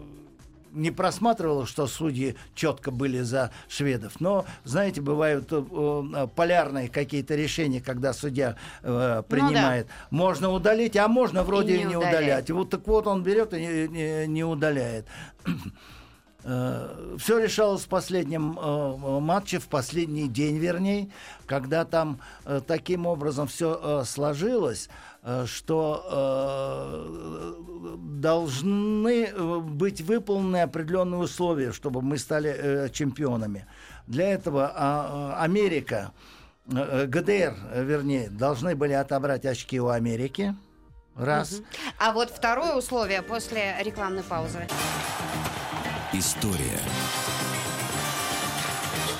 не 0.74 0.90
просматривал, 0.90 1.66
что 1.66 1.86
судьи 1.86 2.36
четко 2.54 2.90
были 2.90 3.20
за 3.20 3.50
шведов. 3.68 4.20
Но, 4.20 4.44
знаете, 4.64 5.00
бывают 5.00 5.48
э, 5.52 5.62
э, 5.70 6.28
полярные 6.34 6.88
какие-то 6.88 7.34
решения, 7.34 7.80
когда 7.80 8.12
судья 8.12 8.56
э, 8.82 9.22
принимает. 9.28 9.86
Можно 10.10 10.50
удалить, 10.50 10.96
а 10.96 11.08
можно 11.08 11.42
вроде 11.44 11.74
Ну 11.74 11.80
И 11.80 11.84
не 11.84 11.88
не, 11.90 11.96
удалять. 11.96 12.14
удалять. 12.14 12.50
Вот 12.50 12.70
так 12.70 12.86
вот 12.86 13.06
он 13.06 13.22
берет 13.22 13.54
и 13.54 13.60
не, 13.60 13.88
не- 13.88 14.26
не 14.26 14.44
удаляет. 14.44 15.06
Все 16.42 17.38
решалось 17.38 17.84
в 17.84 17.88
последнем 17.88 18.58
э, 18.58 19.18
матче, 19.20 19.58
в 19.58 19.66
последний 19.68 20.28
день, 20.28 20.58
вернее, 20.58 21.08
когда 21.46 21.86
там 21.86 22.20
э, 22.44 22.60
таким 22.66 23.06
образом 23.06 23.46
все 23.46 24.04
сложилось, 24.04 24.90
э, 24.90 25.13
что 25.46 26.04
э, 26.10 27.64
должны 28.24 29.24
э, 29.24 29.58
быть 29.58 30.00
выполнены 30.00 30.62
определенные 30.62 31.20
условия, 31.20 31.72
чтобы 31.72 32.02
мы 32.02 32.18
стали 32.18 32.50
э, 32.50 32.88
чемпионами. 32.90 33.66
Для 34.06 34.32
этого 34.32 34.72
а, 34.74 35.34
а, 35.36 35.42
Америка, 35.42 36.12
э, 36.66 37.06
ГДР, 37.06 37.54
э, 37.72 37.84
вернее, 37.84 38.28
должны 38.28 38.74
были 38.76 38.92
отобрать 38.92 39.46
очки 39.46 39.80
у 39.80 39.88
Америки. 39.88 40.54
Раз. 41.16 41.52
Мгм. 41.52 41.64
А 41.98 42.12
вот 42.12 42.30
второе 42.30 42.74
условие 42.74 43.22
после 43.22 43.76
рекламной 43.82 44.22
паузы. 44.22 44.66
История. 46.12 46.80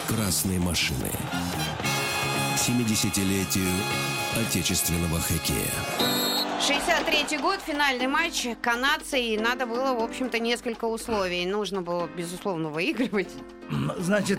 Красные 0.09 0.61
машины. 0.61 1.11
70-летию 2.57 3.69
отечественного 4.37 5.19
хоккея. 5.21 5.71
63-й 6.61 7.39
год, 7.39 7.61
финальный 7.67 8.07
матч, 8.07 8.47
канадцы, 8.63 9.21
и 9.21 9.37
надо 9.39 9.67
было, 9.67 9.93
в 9.93 10.03
общем-то, 10.03 10.39
несколько 10.39 10.87
условий. 10.87 11.45
Нужно 11.45 11.83
было, 11.83 12.09
безусловно, 12.17 12.71
выигрывать. 12.71 13.29
Значит, 13.99 14.39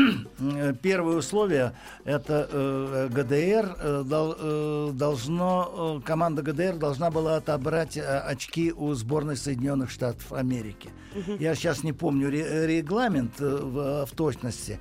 первое 0.82 1.16
условие 1.18 1.72
это 2.04 2.48
э, 2.50 3.08
ГДР 3.10 3.76
э, 3.78 4.02
дол- 4.06 4.36
э, 4.38 4.90
должно 4.92 5.98
э, 6.02 6.06
команда 6.06 6.42
ГДР 6.42 6.76
должна 6.76 7.10
была 7.10 7.36
отобрать 7.36 7.96
э, 7.98 8.02
очки 8.20 8.72
у 8.72 8.94
сборной 8.94 9.36
Соединенных 9.36 9.90
Штатов 9.90 10.32
Америки. 10.32 10.90
Я 11.38 11.54
сейчас 11.54 11.82
не 11.82 11.92
помню 11.92 12.30
ре- 12.30 12.66
регламент 12.66 13.34
э, 13.40 13.44
в, 13.44 14.06
в 14.06 14.10
точности. 14.16 14.78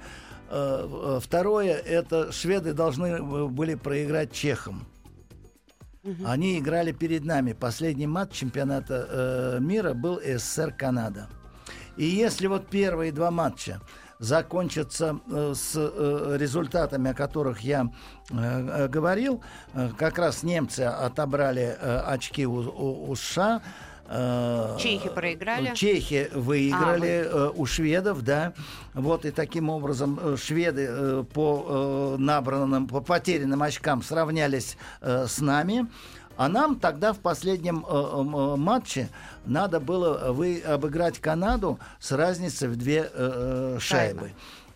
Э, 0.49 0.87
э, 1.17 1.19
Второе 1.21 1.73
это 1.75 2.31
шведы 2.31 2.73
должны 2.73 3.07
э, 3.07 3.45
были 3.47 3.75
проиграть 3.75 4.31
чехам. 4.31 4.85
Они 6.23 6.59
играли 6.59 6.91
перед 6.91 7.25
нами. 7.25 7.53
Последний 7.53 8.05
матч 8.05 8.31
чемпионата 8.33 9.07
э, 9.09 9.57
мира 9.59 9.93
был 9.93 10.19
СССР 10.23 10.71
Канада. 10.71 11.27
И 11.97 12.05
если 12.05 12.45
вот 12.47 12.67
первые 12.67 13.11
два 13.11 13.31
матча 13.31 13.81
закончатся 14.19 15.19
э, 15.31 15.53
с 15.55 15.71
э, 15.75 16.37
результатами, 16.39 17.09
о 17.09 17.13
которых 17.15 17.61
я 17.61 17.89
э, 18.31 18.87
говорил, 18.87 19.41
э, 19.73 19.89
как 19.97 20.19
раз 20.19 20.43
немцы 20.43 20.81
отобрали 20.81 21.75
э, 21.79 21.97
очки 22.05 22.45
у, 22.45 22.53
у- 22.59 23.09
у 23.09 23.15
США. 23.15 23.61
Э, 24.07 24.77
Чехи 24.79 25.09
проиграли. 25.09 25.73
Чехи 25.75 26.29
выиграли 26.33 27.25
э, 27.25 27.51
у 27.55 27.65
шведов, 27.65 28.23
да. 28.23 28.53
Вот 28.93 29.25
и 29.25 29.31
таким 29.31 29.69
образом 29.69 30.19
э, 30.21 30.37
шведы 30.37 31.23
по 31.33 32.15
набранным, 32.17 32.87
по 32.87 33.01
потерянным 33.01 33.61
очкам 33.61 34.01
сравнялись 34.03 34.77
с 35.01 35.39
нами. 35.39 35.87
А 36.37 36.49
нам 36.49 36.79
тогда 36.79 37.13
в 37.13 37.19
последнем 37.19 37.85
матче 38.59 39.07
надо 39.45 39.79
было 39.79 40.33
вы, 40.33 40.59
обыграть 40.59 41.19
Канаду 41.19 41.79
с 41.99 42.11
разницей 42.11 42.67
в 42.67 42.75
две 42.75 43.09
шайбы. 43.79 44.31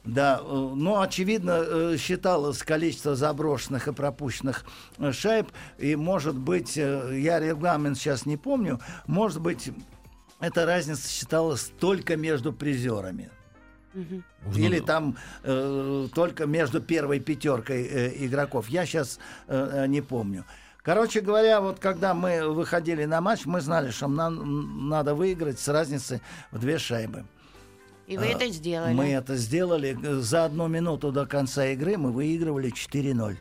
Да, 0.05 0.39
э, 0.41 0.71
но 0.75 1.01
очевидно 1.01 1.59
э, 1.59 1.97
считалось 1.97 2.63
количество 2.63 3.15
заброшенных 3.15 3.87
и 3.87 3.93
пропущенных 3.93 4.65
э, 4.97 5.11
шайб, 5.11 5.47
и 5.77 5.95
может 5.95 6.35
быть, 6.35 6.77
э, 6.77 7.19
я 7.19 7.39
регламент 7.39 7.97
сейчас 7.97 8.25
не 8.25 8.37
помню, 8.37 8.79
может 9.07 9.41
быть, 9.41 9.71
эта 10.39 10.65
разница 10.65 11.07
считалась 11.09 11.71
только 11.79 12.15
между 12.15 12.53
призерами. 12.53 13.29
Или 14.55 14.79
там 14.79 15.17
э, 15.43 16.07
только 16.13 16.45
между 16.45 16.79
первой 16.79 17.19
пятеркой 17.19 17.85
э, 17.85 18.25
игроков. 18.25 18.69
Я 18.69 18.85
сейчас 18.85 19.19
не 19.47 20.01
помню. 20.01 20.45
Короче 20.81 21.19
говоря, 21.19 21.59
вот 21.59 21.79
когда 21.79 22.13
мы 22.13 22.47
выходили 22.47 23.03
на 23.03 23.19
матч, 23.19 23.45
мы 23.45 23.59
знали, 23.59 23.91
что 23.91 24.07
нам 24.07 24.87
надо 24.87 25.13
выиграть 25.13 25.59
с 25.59 25.67
разницей 25.67 26.21
в 26.51 26.59
две 26.59 26.77
шайбы. 26.77 27.25
И 28.09 28.17
вы 28.17 28.25
это 28.25 28.47
сделали. 28.47 28.93
Мы 28.95 29.11
это 29.11 29.35
сделали. 29.35 29.95
За 30.21 30.45
одну 30.45 30.67
минуту 30.67 31.11
до 31.11 31.27
конца 31.27 31.67
игры 31.67 31.95
мы 31.95 32.11
выигрывали 32.11 32.73
4-0. 32.73 33.37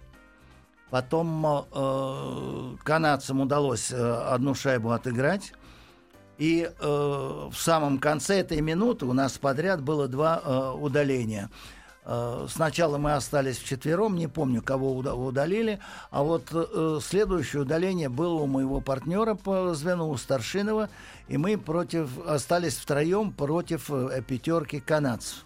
Потом 0.90 1.46
э, 1.46 2.76
канадцам 2.84 3.40
удалось 3.40 3.90
э, 3.90 3.96
одну 3.96 4.54
шайбу 4.54 4.90
отыграть. 4.90 5.54
И 6.36 6.70
э, 6.70 6.86
в 6.86 7.56
самом 7.56 7.98
конце 7.98 8.40
этой 8.40 8.60
минуты 8.60 9.06
у 9.06 9.14
нас 9.14 9.38
подряд 9.38 9.82
было 9.82 10.06
два 10.06 10.42
э, 10.44 10.72
удаления. 10.78 11.48
Э, 12.10 12.46
Сначала 12.48 12.96
мы 12.96 13.12
остались 13.12 13.58
вчетвером, 13.58 14.16
не 14.16 14.28
помню, 14.28 14.62
кого 14.62 14.96
уда- 14.96 15.14
удалили, 15.14 15.78
а 16.10 16.22
вот 16.22 16.44
э, 16.52 17.00
следующее 17.02 17.62
удаление 17.62 18.08
было 18.08 18.40
у 18.40 18.46
моего 18.46 18.80
партнера 18.80 19.34
по 19.34 19.74
звену, 19.74 20.08
у 20.08 20.16
Старшинова, 20.16 20.88
и 21.28 21.36
мы 21.36 21.58
против, 21.58 22.08
остались 22.26 22.76
втроем 22.76 23.30
против 23.30 23.90
э, 23.90 24.22
пятерки 24.26 24.80
канадцев. 24.80 25.44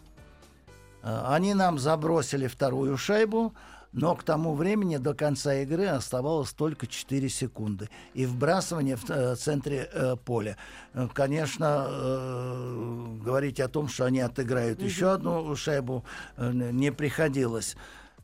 Они 1.03 1.53
нам 1.53 1.81
забросили 1.81 2.47
вторую 2.47 2.97
шайбу, 2.97 3.55
но 3.93 4.15
к 4.15 4.23
тому 4.23 4.55
времени 4.55 4.97
до 4.97 5.15
конца 5.15 5.55
игры 5.55 5.87
оставалось 5.87 6.53
только 6.53 6.87
4 6.87 7.29
секунды. 7.29 7.89
И 8.15 8.25
вбрасывание 8.27 8.97
в 8.97 9.09
э, 9.11 9.37
центре 9.37 9.89
э, 9.93 10.17
поля. 10.17 10.57
Э, 10.95 11.09
Конечно, 11.13 11.87
э, 11.89 13.17
говорить 13.23 13.61
о 13.61 13.69
том, 13.69 13.89
что 13.89 14.07
они 14.07 14.21
отыграют 14.21 14.83
еще 14.83 15.13
одну 15.13 15.55
шайбу, 15.57 16.05
э, 16.37 16.51
не 16.53 16.91
приходилось. 16.91 17.77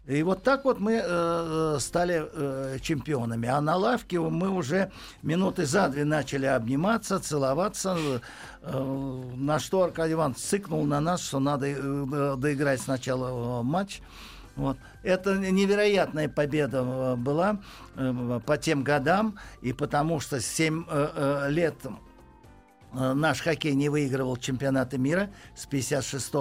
И 0.07 0.23
вот 0.23 0.43
так 0.43 0.65
вот 0.65 0.81
мы 0.81 1.03
э, 1.05 1.77
стали 1.81 2.27
э, 2.33 2.79
чемпионами. 2.81 3.47
А 3.47 3.61
на 3.61 3.77
лавке 3.77 4.19
мы 4.19 4.49
уже 4.49 4.91
минуты 5.23 5.67
за 5.67 5.91
две 5.91 6.07
начали 6.07 6.47
обниматься, 6.47 7.21
целоваться. 7.21 7.99
Э, 8.63 9.33
на 9.37 9.59
что 9.59 9.83
Аркадий 9.83 10.15
Иванович 10.15 10.39
цикнул 10.39 10.87
на 10.87 11.01
нас, 11.01 11.21
что 11.21 11.41
надо 11.41 11.67
э, 11.67 12.37
доиграть 12.39 12.81
сначала 12.81 13.63
матч. 13.63 14.01
Вот. 14.59 14.77
Это 15.05 15.37
невероятная 15.37 16.29
победа 16.29 16.79
э, 16.85 17.15
была 17.15 17.61
э, 17.95 18.41
по 18.45 18.59
тем 18.59 18.83
годам, 18.83 19.39
и 19.63 19.73
потому 19.73 20.19
что 20.19 20.41
7 20.41 20.85
лет 21.49 21.77
э, 22.93 23.13
наш 23.13 23.41
хоккей 23.41 23.75
не 23.77 23.89
выигрывал 23.89 24.37
чемпионаты 24.37 24.99
мира 24.99 25.31
с 25.55 25.65
56 25.67 26.35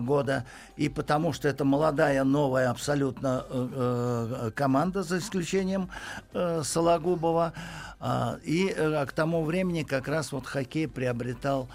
года, 0.00 0.44
и 0.76 0.88
потому 0.88 1.32
что 1.32 1.46
это 1.46 1.64
молодая, 1.64 2.24
новая 2.24 2.70
абсолютно 2.70 4.52
команда, 4.56 5.02
за 5.02 5.18
исключением 5.18 5.90
Сологубова, 6.32 7.52
А, 7.98 8.38
и 8.42 8.68
к 9.06 9.12
тому 9.12 9.44
времени 9.44 9.82
как 9.82 10.08
раз 10.08 10.32
вот 10.32 10.46
хоккей 10.46 10.88
приобретал 10.88 11.68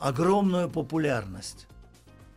огромную 0.00 0.68
популярность 0.68 1.68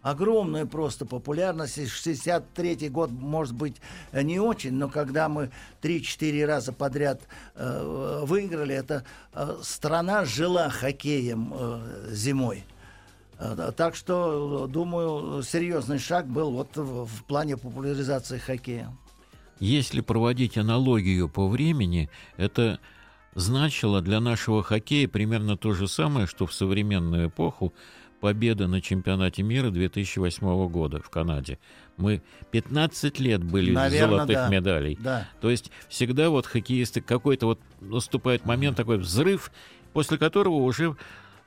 огромную 0.10 0.68
просто 0.68 1.06
популярность. 1.06 1.78
И 1.78 1.88
63 1.88 2.90
год, 2.90 3.12
может 3.12 3.54
быть, 3.54 3.76
не 4.14 4.40
очень, 4.40 4.74
но 4.74 4.90
когда 4.90 5.30
мы 5.30 5.52
3-4 5.82 6.46
раза 6.46 6.74
подряд 6.74 7.22
э, 7.56 8.24
выиграли, 8.26 8.76
это 8.76 9.04
э, 9.34 9.58
страна 9.62 10.26
жила 10.26 10.70
хоккеем 10.70 11.54
э, 11.54 12.10
зимой. 12.12 12.64
Э, 13.40 13.72
Так 13.76 13.96
что, 13.96 14.68
думаю, 14.68 15.44
серьезный 15.44 16.00
шаг 16.00 16.28
был 16.28 16.52
вот 16.52 16.76
в, 16.78 17.06
в 17.06 17.24
плане 17.26 17.58
популяризации 17.58 18.38
хоккея. 18.38 18.96
Если 19.60 20.02
проводить 20.02 20.58
аналогию 20.58 21.30
по 21.30 21.50
времени, 21.50 22.10
это 22.38 22.80
значило 23.34 24.02
для 24.02 24.20
нашего 24.20 24.64
хоккея 24.64 25.08
примерно 25.08 25.58
то 25.58 25.74
же 25.74 25.88
самое, 25.88 26.28
что 26.28 26.46
в 26.46 26.54
современную 26.54 27.30
эпоху 27.30 27.74
победа 28.20 28.68
на 28.68 28.82
чемпионате 28.82 29.44
мира 29.44 29.70
2008 29.70 30.68
года 30.70 31.02
в 31.02 31.10
Канаде. 31.10 31.60
Мы 31.98 32.22
15 32.52 33.20
лет 33.20 33.44
были 33.44 33.72
Наверно, 33.72 34.18
золотых 34.18 34.36
да. 34.36 34.50
медалей. 34.50 34.98
Да. 35.00 35.28
То 35.42 35.50
есть 35.50 35.72
всегда 35.90 36.30
вот 36.30 36.46
хоккеисты 36.46 37.02
какой-то 37.02 37.46
вот 37.48 37.60
наступает 37.82 38.46
момент 38.46 38.78
такой 38.78 38.98
взрыв, 38.98 39.52
после 39.94 40.18
которого 40.18 40.56
уже 40.56 40.96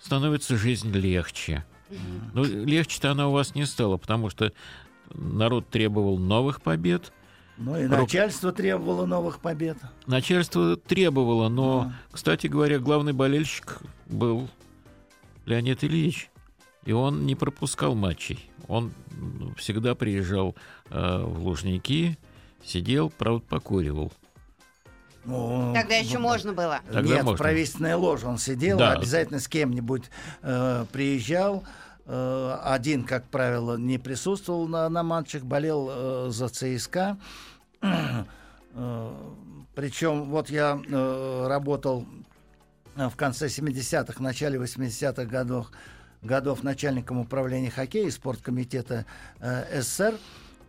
становится 0.01 0.57
жизнь 0.57 0.93
легче. 0.93 1.65
Ну, 2.35 2.45
легче-то 2.45 3.11
она 3.11 3.29
у 3.29 3.33
вас 3.33 3.55
не 3.55 3.67
стала, 3.67 3.97
потому 3.97 4.31
что 4.31 4.53
народ 5.13 5.69
требовал 5.69 6.19
новых 6.19 6.63
побед, 6.63 7.13
Ну 7.59 7.77
и 7.77 7.87
Рок- 7.87 8.03
начальство 8.03 8.53
требовало 8.53 9.07
новых 9.07 9.41
побед. 9.41 9.77
Начальство 10.07 10.77
требовало, 10.77 11.49
но, 11.49 11.93
кстати 12.13 12.47
говоря, 12.47 12.79
главный 12.79 13.13
болельщик 13.13 13.79
был 14.07 14.49
Леонид 15.47 15.83
Ильич. 15.83 16.31
И 16.85 16.93
он 16.93 17.27
не 17.27 17.35
пропускал 17.35 17.95
матчей. 17.95 18.51
Он 18.69 18.93
м, 19.13 19.55
всегда 19.57 19.95
приезжал 19.95 20.55
э, 20.91 21.23
в 21.25 21.45
Лужники, 21.47 22.19
сидел, 22.65 23.11
правда, 23.11 23.45
покуривал. 23.49 24.13
Ну, 25.25 25.73
Тогда 25.75 25.97
еще 25.97 26.19
ну, 26.19 26.23
можно 26.25 26.53
было. 26.55 26.81
Тогда 26.91 27.03
Нет, 27.17 27.25
можно. 27.25 27.35
в 27.35 27.39
правительственной 27.39 27.95
ложе 27.95 28.27
он 28.27 28.39
сидел, 28.39 28.79
Да. 28.79 28.93
обязательно 28.93 29.39
с 29.39 29.49
кем-нибудь 29.49 30.05
э, 30.43 30.87
приезжал. 30.93 31.65
Э, 32.07 32.59
один, 32.65 33.05
как 33.05 33.29
правило, 33.29 33.77
не 33.77 33.99
присутствовал 33.99 34.67
на, 34.67 34.89
на 34.89 35.03
матчах, 35.03 35.43
болел 35.45 35.89
э, 35.91 36.29
за 36.31 36.49
ЦСКА. 36.49 37.19
Э, 38.73 39.13
Причем 39.75 40.31
вот 40.31 40.49
я 40.49 40.81
э, 40.89 41.47
работал 41.49 42.07
э, 42.95 43.09
в 43.09 43.17
конце 43.17 43.47
70-х, 43.49 44.23
начале 44.23 44.59
80-х 44.61 45.25
годов, 45.25 45.73
годов 46.23 46.63
начальником 46.63 47.19
управления 47.19 47.71
хоккея 47.71 48.07
и 48.07 48.11
спорткомитета 48.11 49.07
э, 49.41 49.81
СССР. 49.81 50.15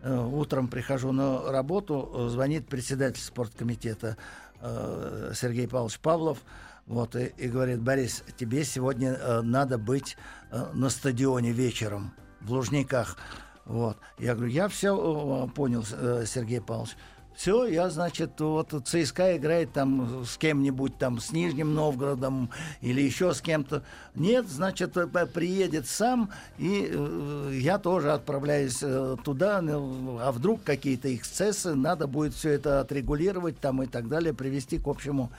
Э, 0.02 0.18
Утром 0.18 0.68
прихожу 0.68 1.12
на 1.12 1.50
работу, 1.50 2.10
э, 2.14 2.28
звонит 2.28 2.66
председатель 2.66 3.22
спорткомитета 3.22 4.16
э, 4.60 5.32
Сергей 5.34 5.68
Павлович 5.68 5.98
Павлов, 6.00 6.38
вот, 6.86 7.14
и, 7.14 7.32
и 7.36 7.48
говорит, 7.48 7.80
Борис, 7.80 8.24
тебе 8.36 8.64
сегодня 8.64 9.12
э, 9.12 9.40
надо 9.42 9.78
быть 9.78 10.16
э, 10.50 10.66
на 10.72 10.90
стадионе 10.90 11.52
вечером 11.52 12.12
в 12.40 12.52
Лужниках. 12.52 13.16
Вот. 13.64 13.96
Я 14.18 14.34
говорю, 14.34 14.50
я 14.50 14.68
все 14.68 14.96
э, 14.96 15.48
понял, 15.54 15.84
э, 15.92 16.24
Сергей 16.26 16.60
Павлович. 16.60 16.96
Все, 17.34 17.66
я, 17.66 17.88
значит, 17.90 18.38
вот 18.40 18.74
ЦСКА 18.84 19.36
играет 19.36 19.72
там 19.72 20.24
с 20.24 20.36
кем-нибудь 20.36 20.98
там, 20.98 21.18
с 21.18 21.32
Нижним 21.32 21.74
Новгородом 21.74 22.50
или 22.80 23.00
еще 23.00 23.32
с 23.32 23.40
кем-то. 23.40 23.82
Нет, 24.14 24.48
значит, 24.48 24.96
э, 24.96 25.06
приедет 25.26 25.86
сам, 25.86 26.30
и 26.58 26.88
э, 26.90 27.58
я 27.60 27.78
тоже 27.78 28.12
отправляюсь 28.12 28.78
э, 28.82 29.16
туда, 29.24 29.62
ну, 29.62 30.18
а 30.20 30.30
вдруг 30.30 30.62
какие-то 30.62 31.14
эксцессы, 31.14 31.74
надо 31.74 32.06
будет 32.06 32.34
все 32.34 32.50
это 32.50 32.80
отрегулировать 32.80 33.58
там 33.58 33.82
и 33.82 33.86
так 33.86 34.08
далее, 34.08 34.34
привести 34.34 34.78
к 34.78 34.86
общему 34.86 35.30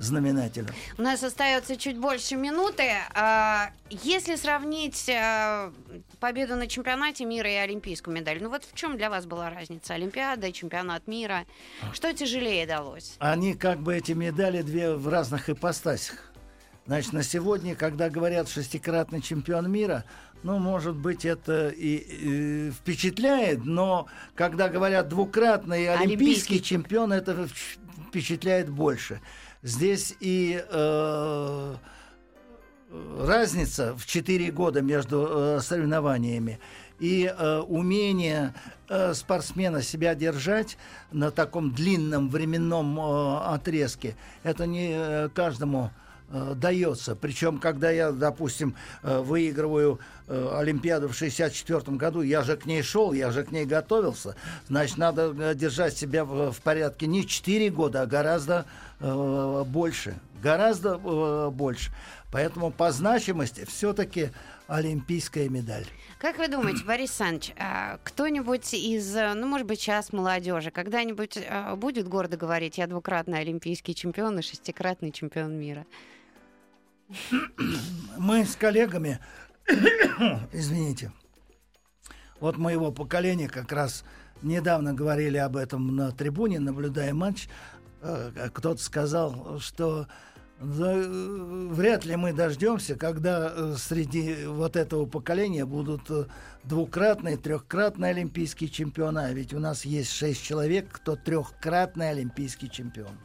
знаменателю. 0.00 0.68
У 0.98 1.02
нас 1.02 1.22
остается 1.22 1.76
чуть 1.76 1.98
больше 1.98 2.36
минуты. 2.36 2.90
А, 3.14 3.70
если 3.90 4.36
сравнить 4.36 5.08
а, 5.10 5.72
победу 6.18 6.56
на 6.56 6.66
чемпионате 6.66 7.24
мира 7.24 7.50
и 7.50 7.56
олимпийскую 7.56 8.16
медаль, 8.16 8.42
ну 8.42 8.48
вот 8.48 8.64
в 8.64 8.74
чем 8.74 8.96
для 8.96 9.10
вас 9.10 9.26
была 9.26 9.50
разница? 9.50 9.94
Олимпиада 9.94 10.48
и 10.48 10.52
чемпионат 10.52 11.06
мира. 11.06 11.44
Что 11.92 12.12
тяжелее 12.12 12.66
далось? 12.66 13.16
Они 13.18 13.54
как 13.54 13.80
бы 13.80 13.94
эти 13.94 14.12
медали 14.12 14.62
две 14.62 14.94
в 14.94 15.08
разных 15.08 15.50
ипостасях. 15.50 16.32
Значит, 16.86 17.12
на 17.12 17.22
сегодня, 17.22 17.76
когда 17.76 18.08
говорят 18.08 18.48
шестикратный 18.48 19.20
чемпион 19.20 19.70
мира, 19.70 20.04
ну, 20.42 20.58
может 20.58 20.96
быть, 20.96 21.24
это 21.24 21.68
и, 21.68 21.96
и 21.96 22.70
впечатляет, 22.70 23.64
но 23.64 24.06
когда 24.34 24.68
говорят 24.68 25.08
двукратный 25.08 25.88
олимпийский, 25.88 26.14
олимпийский 26.14 26.62
чемпион, 26.62 27.12
это 27.12 27.46
впечатляет 28.08 28.70
больше. 28.70 29.20
Здесь 29.62 30.16
и 30.20 30.64
э, 30.66 31.74
разница 33.18 33.94
в 33.94 34.06
4 34.06 34.50
года 34.52 34.80
между 34.80 35.28
э, 35.28 35.60
соревнованиями 35.60 36.58
и 36.98 37.24
э, 37.26 37.58
умение 37.58 38.54
э, 38.88 39.12
спортсмена 39.12 39.82
себя 39.82 40.14
держать 40.14 40.78
на 41.12 41.30
таком 41.30 41.72
длинном 41.72 42.30
временном 42.30 42.98
э, 42.98 43.38
отрезке, 43.54 44.16
это 44.44 44.66
не 44.66 44.92
э, 44.94 45.28
каждому 45.34 45.90
э, 46.30 46.54
дается. 46.56 47.16
Причем, 47.16 47.58
когда 47.58 47.90
я, 47.90 48.12
допустим, 48.12 48.74
э, 49.02 49.18
выигрываю 49.20 50.00
э, 50.26 50.58
Олимпиаду 50.58 51.08
в 51.08 51.14
64 51.14 51.96
году, 51.96 52.22
я 52.22 52.42
же 52.42 52.56
к 52.56 52.66
ней 52.66 52.82
шел, 52.82 53.12
я 53.12 53.30
же 53.30 53.44
к 53.44 53.52
ней 53.52 53.64
готовился. 53.64 54.36
Значит, 54.68 54.98
надо 54.98 55.34
э, 55.38 55.54
держать 55.54 55.96
себя 55.96 56.24
в, 56.24 56.52
в 56.52 56.60
порядке 56.60 57.06
не 57.06 57.26
4 57.26 57.70
года, 57.70 58.02
а 58.02 58.06
гораздо 58.06 58.66
Э, 59.00 59.64
больше, 59.66 60.14
гораздо 60.42 61.00
э, 61.02 61.50
больше. 61.50 61.90
Поэтому 62.30 62.70
по 62.70 62.92
значимости 62.92 63.64
все-таки 63.64 64.28
олимпийская 64.68 65.48
медаль. 65.48 65.86
Как 66.18 66.36
вы 66.36 66.48
думаете, 66.48 66.84
Борис 66.84 67.18
Александрович, 67.18 67.54
а 67.58 67.98
кто-нибудь 68.04 68.74
из, 68.74 69.14
ну, 69.14 69.46
может 69.46 69.66
быть, 69.66 69.80
сейчас 69.80 70.12
молодежи, 70.12 70.70
когда-нибудь 70.70 71.38
а, 71.48 71.74
будет 71.74 72.06
гордо 72.06 72.36
говорить, 72.36 72.76
я 72.78 72.86
двукратный 72.86 73.40
олимпийский 73.40 73.94
чемпион 73.94 74.38
и 74.38 74.42
шестикратный 74.42 75.10
чемпион 75.10 75.58
мира? 75.58 75.86
Мы 78.18 78.44
с 78.44 78.56
коллегами, 78.56 79.18
извините, 80.52 81.12
вот 82.40 82.56
моего 82.56 82.92
поколения 82.92 83.48
как 83.48 83.72
раз 83.72 84.04
недавно 84.42 84.94
говорили 84.94 85.36
об 85.36 85.56
этом 85.56 85.94
на 85.94 86.12
трибуне, 86.12 86.60
наблюдая 86.60 87.12
матч. 87.12 87.48
Э, 88.02 88.48
кто-то 88.52 88.82
сказал, 88.82 89.58
что 89.60 90.06
вряд 90.60 92.04
ли 92.04 92.16
мы 92.16 92.34
дождемся, 92.34 92.94
когда 92.94 93.50
э, 93.54 93.74
среди 93.78 94.44
вот 94.44 94.76
этого 94.76 95.06
поколения 95.06 95.64
будут 95.64 96.10
э, 96.10 96.26
двукратные, 96.64 97.38
трехкратные 97.38 98.10
олимпийские 98.10 98.68
чемпионы. 98.68 99.20
А 99.20 99.32
ведь 99.32 99.54
у 99.54 99.58
нас 99.58 99.86
есть 99.86 100.12
шесть 100.12 100.42
человек, 100.42 100.88
кто 100.90 101.16
трехкратный 101.16 102.10
олимпийский 102.10 102.70
чемпион. 102.70 103.18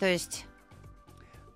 То 0.00 0.06
есть 0.06 0.47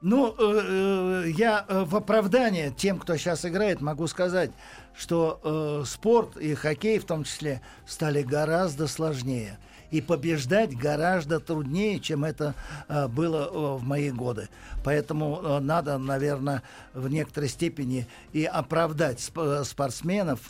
ну, 0.03 0.35
э, 0.38 1.31
я 1.37 1.65
в 1.69 1.97
оправдание 1.97 2.73
тем, 2.77 2.99
кто 2.99 3.17
сейчас 3.17 3.45
играет, 3.45 3.81
могу 3.81 4.07
сказать, 4.09 4.51
что 4.97 5.41
э, 5.43 5.85
спорт 5.87 6.37
и 6.37 6.55
хоккей 6.55 6.99
в 6.99 7.05
том 7.05 7.25
числе 7.25 7.62
стали 7.87 8.23
гораздо 8.23 8.87
сложнее 8.88 9.59
и 9.93 10.01
побеждать 10.01 10.77
гораздо 10.77 11.39
труднее, 11.39 12.01
чем 12.01 12.25
это 12.25 12.55
э, 12.89 13.07
было 13.09 13.45
э, 13.45 13.77
в 13.79 13.85
мои 13.85 14.11
годы. 14.11 14.49
Поэтому 14.83 15.41
э, 15.41 15.59
надо, 15.61 15.99
наверное, 15.99 16.63
в 16.95 17.09
некоторой 17.09 17.51
степени 17.51 18.09
и 18.33 18.45
оправдать 18.45 19.21
сп- 19.21 19.65
спортсменов, 19.65 20.41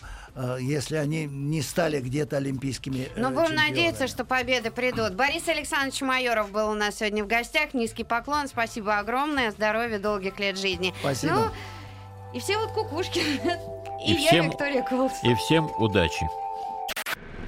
если 0.61 0.97
они 0.97 1.27
не 1.27 1.61
стали 1.61 2.01
где-то 2.01 2.39
олимпийскими 2.39 3.11
э, 3.15 3.21
Но 3.21 3.31
будем 3.31 3.55
надеяться, 3.55 4.07
что 4.07 4.25
победы 4.25 4.71
придут. 4.71 5.15
Борис 5.15 5.47
Александрович 5.49 6.01
Майоров 6.01 6.51
был 6.51 6.71
у 6.71 6.75
нас 6.75 6.97
сегодня 6.97 7.23
в 7.25 7.27
гостях. 7.27 7.75
Низкий 7.75 8.05
поклон, 8.05 8.49
спасибо 8.49 8.99
огромное, 8.99 9.51
здоровья, 9.51 9.99
долгих 9.99 10.39
лет 10.39 10.57
жизни. 10.57 10.95
Спасибо. 11.01 11.35
Ну, 11.35 11.43
и 12.33 12.41
все 12.41 12.57
вот 12.59 12.71
кукушки. 12.73 13.21
И, 14.05 14.15
и 14.15 14.17
всем, 14.17 14.47
я, 14.47 14.51
Виктория 14.51 14.83
Кулс. 14.83 15.13
И 15.23 15.33
всем 15.37 15.71
удачи. 15.79 16.27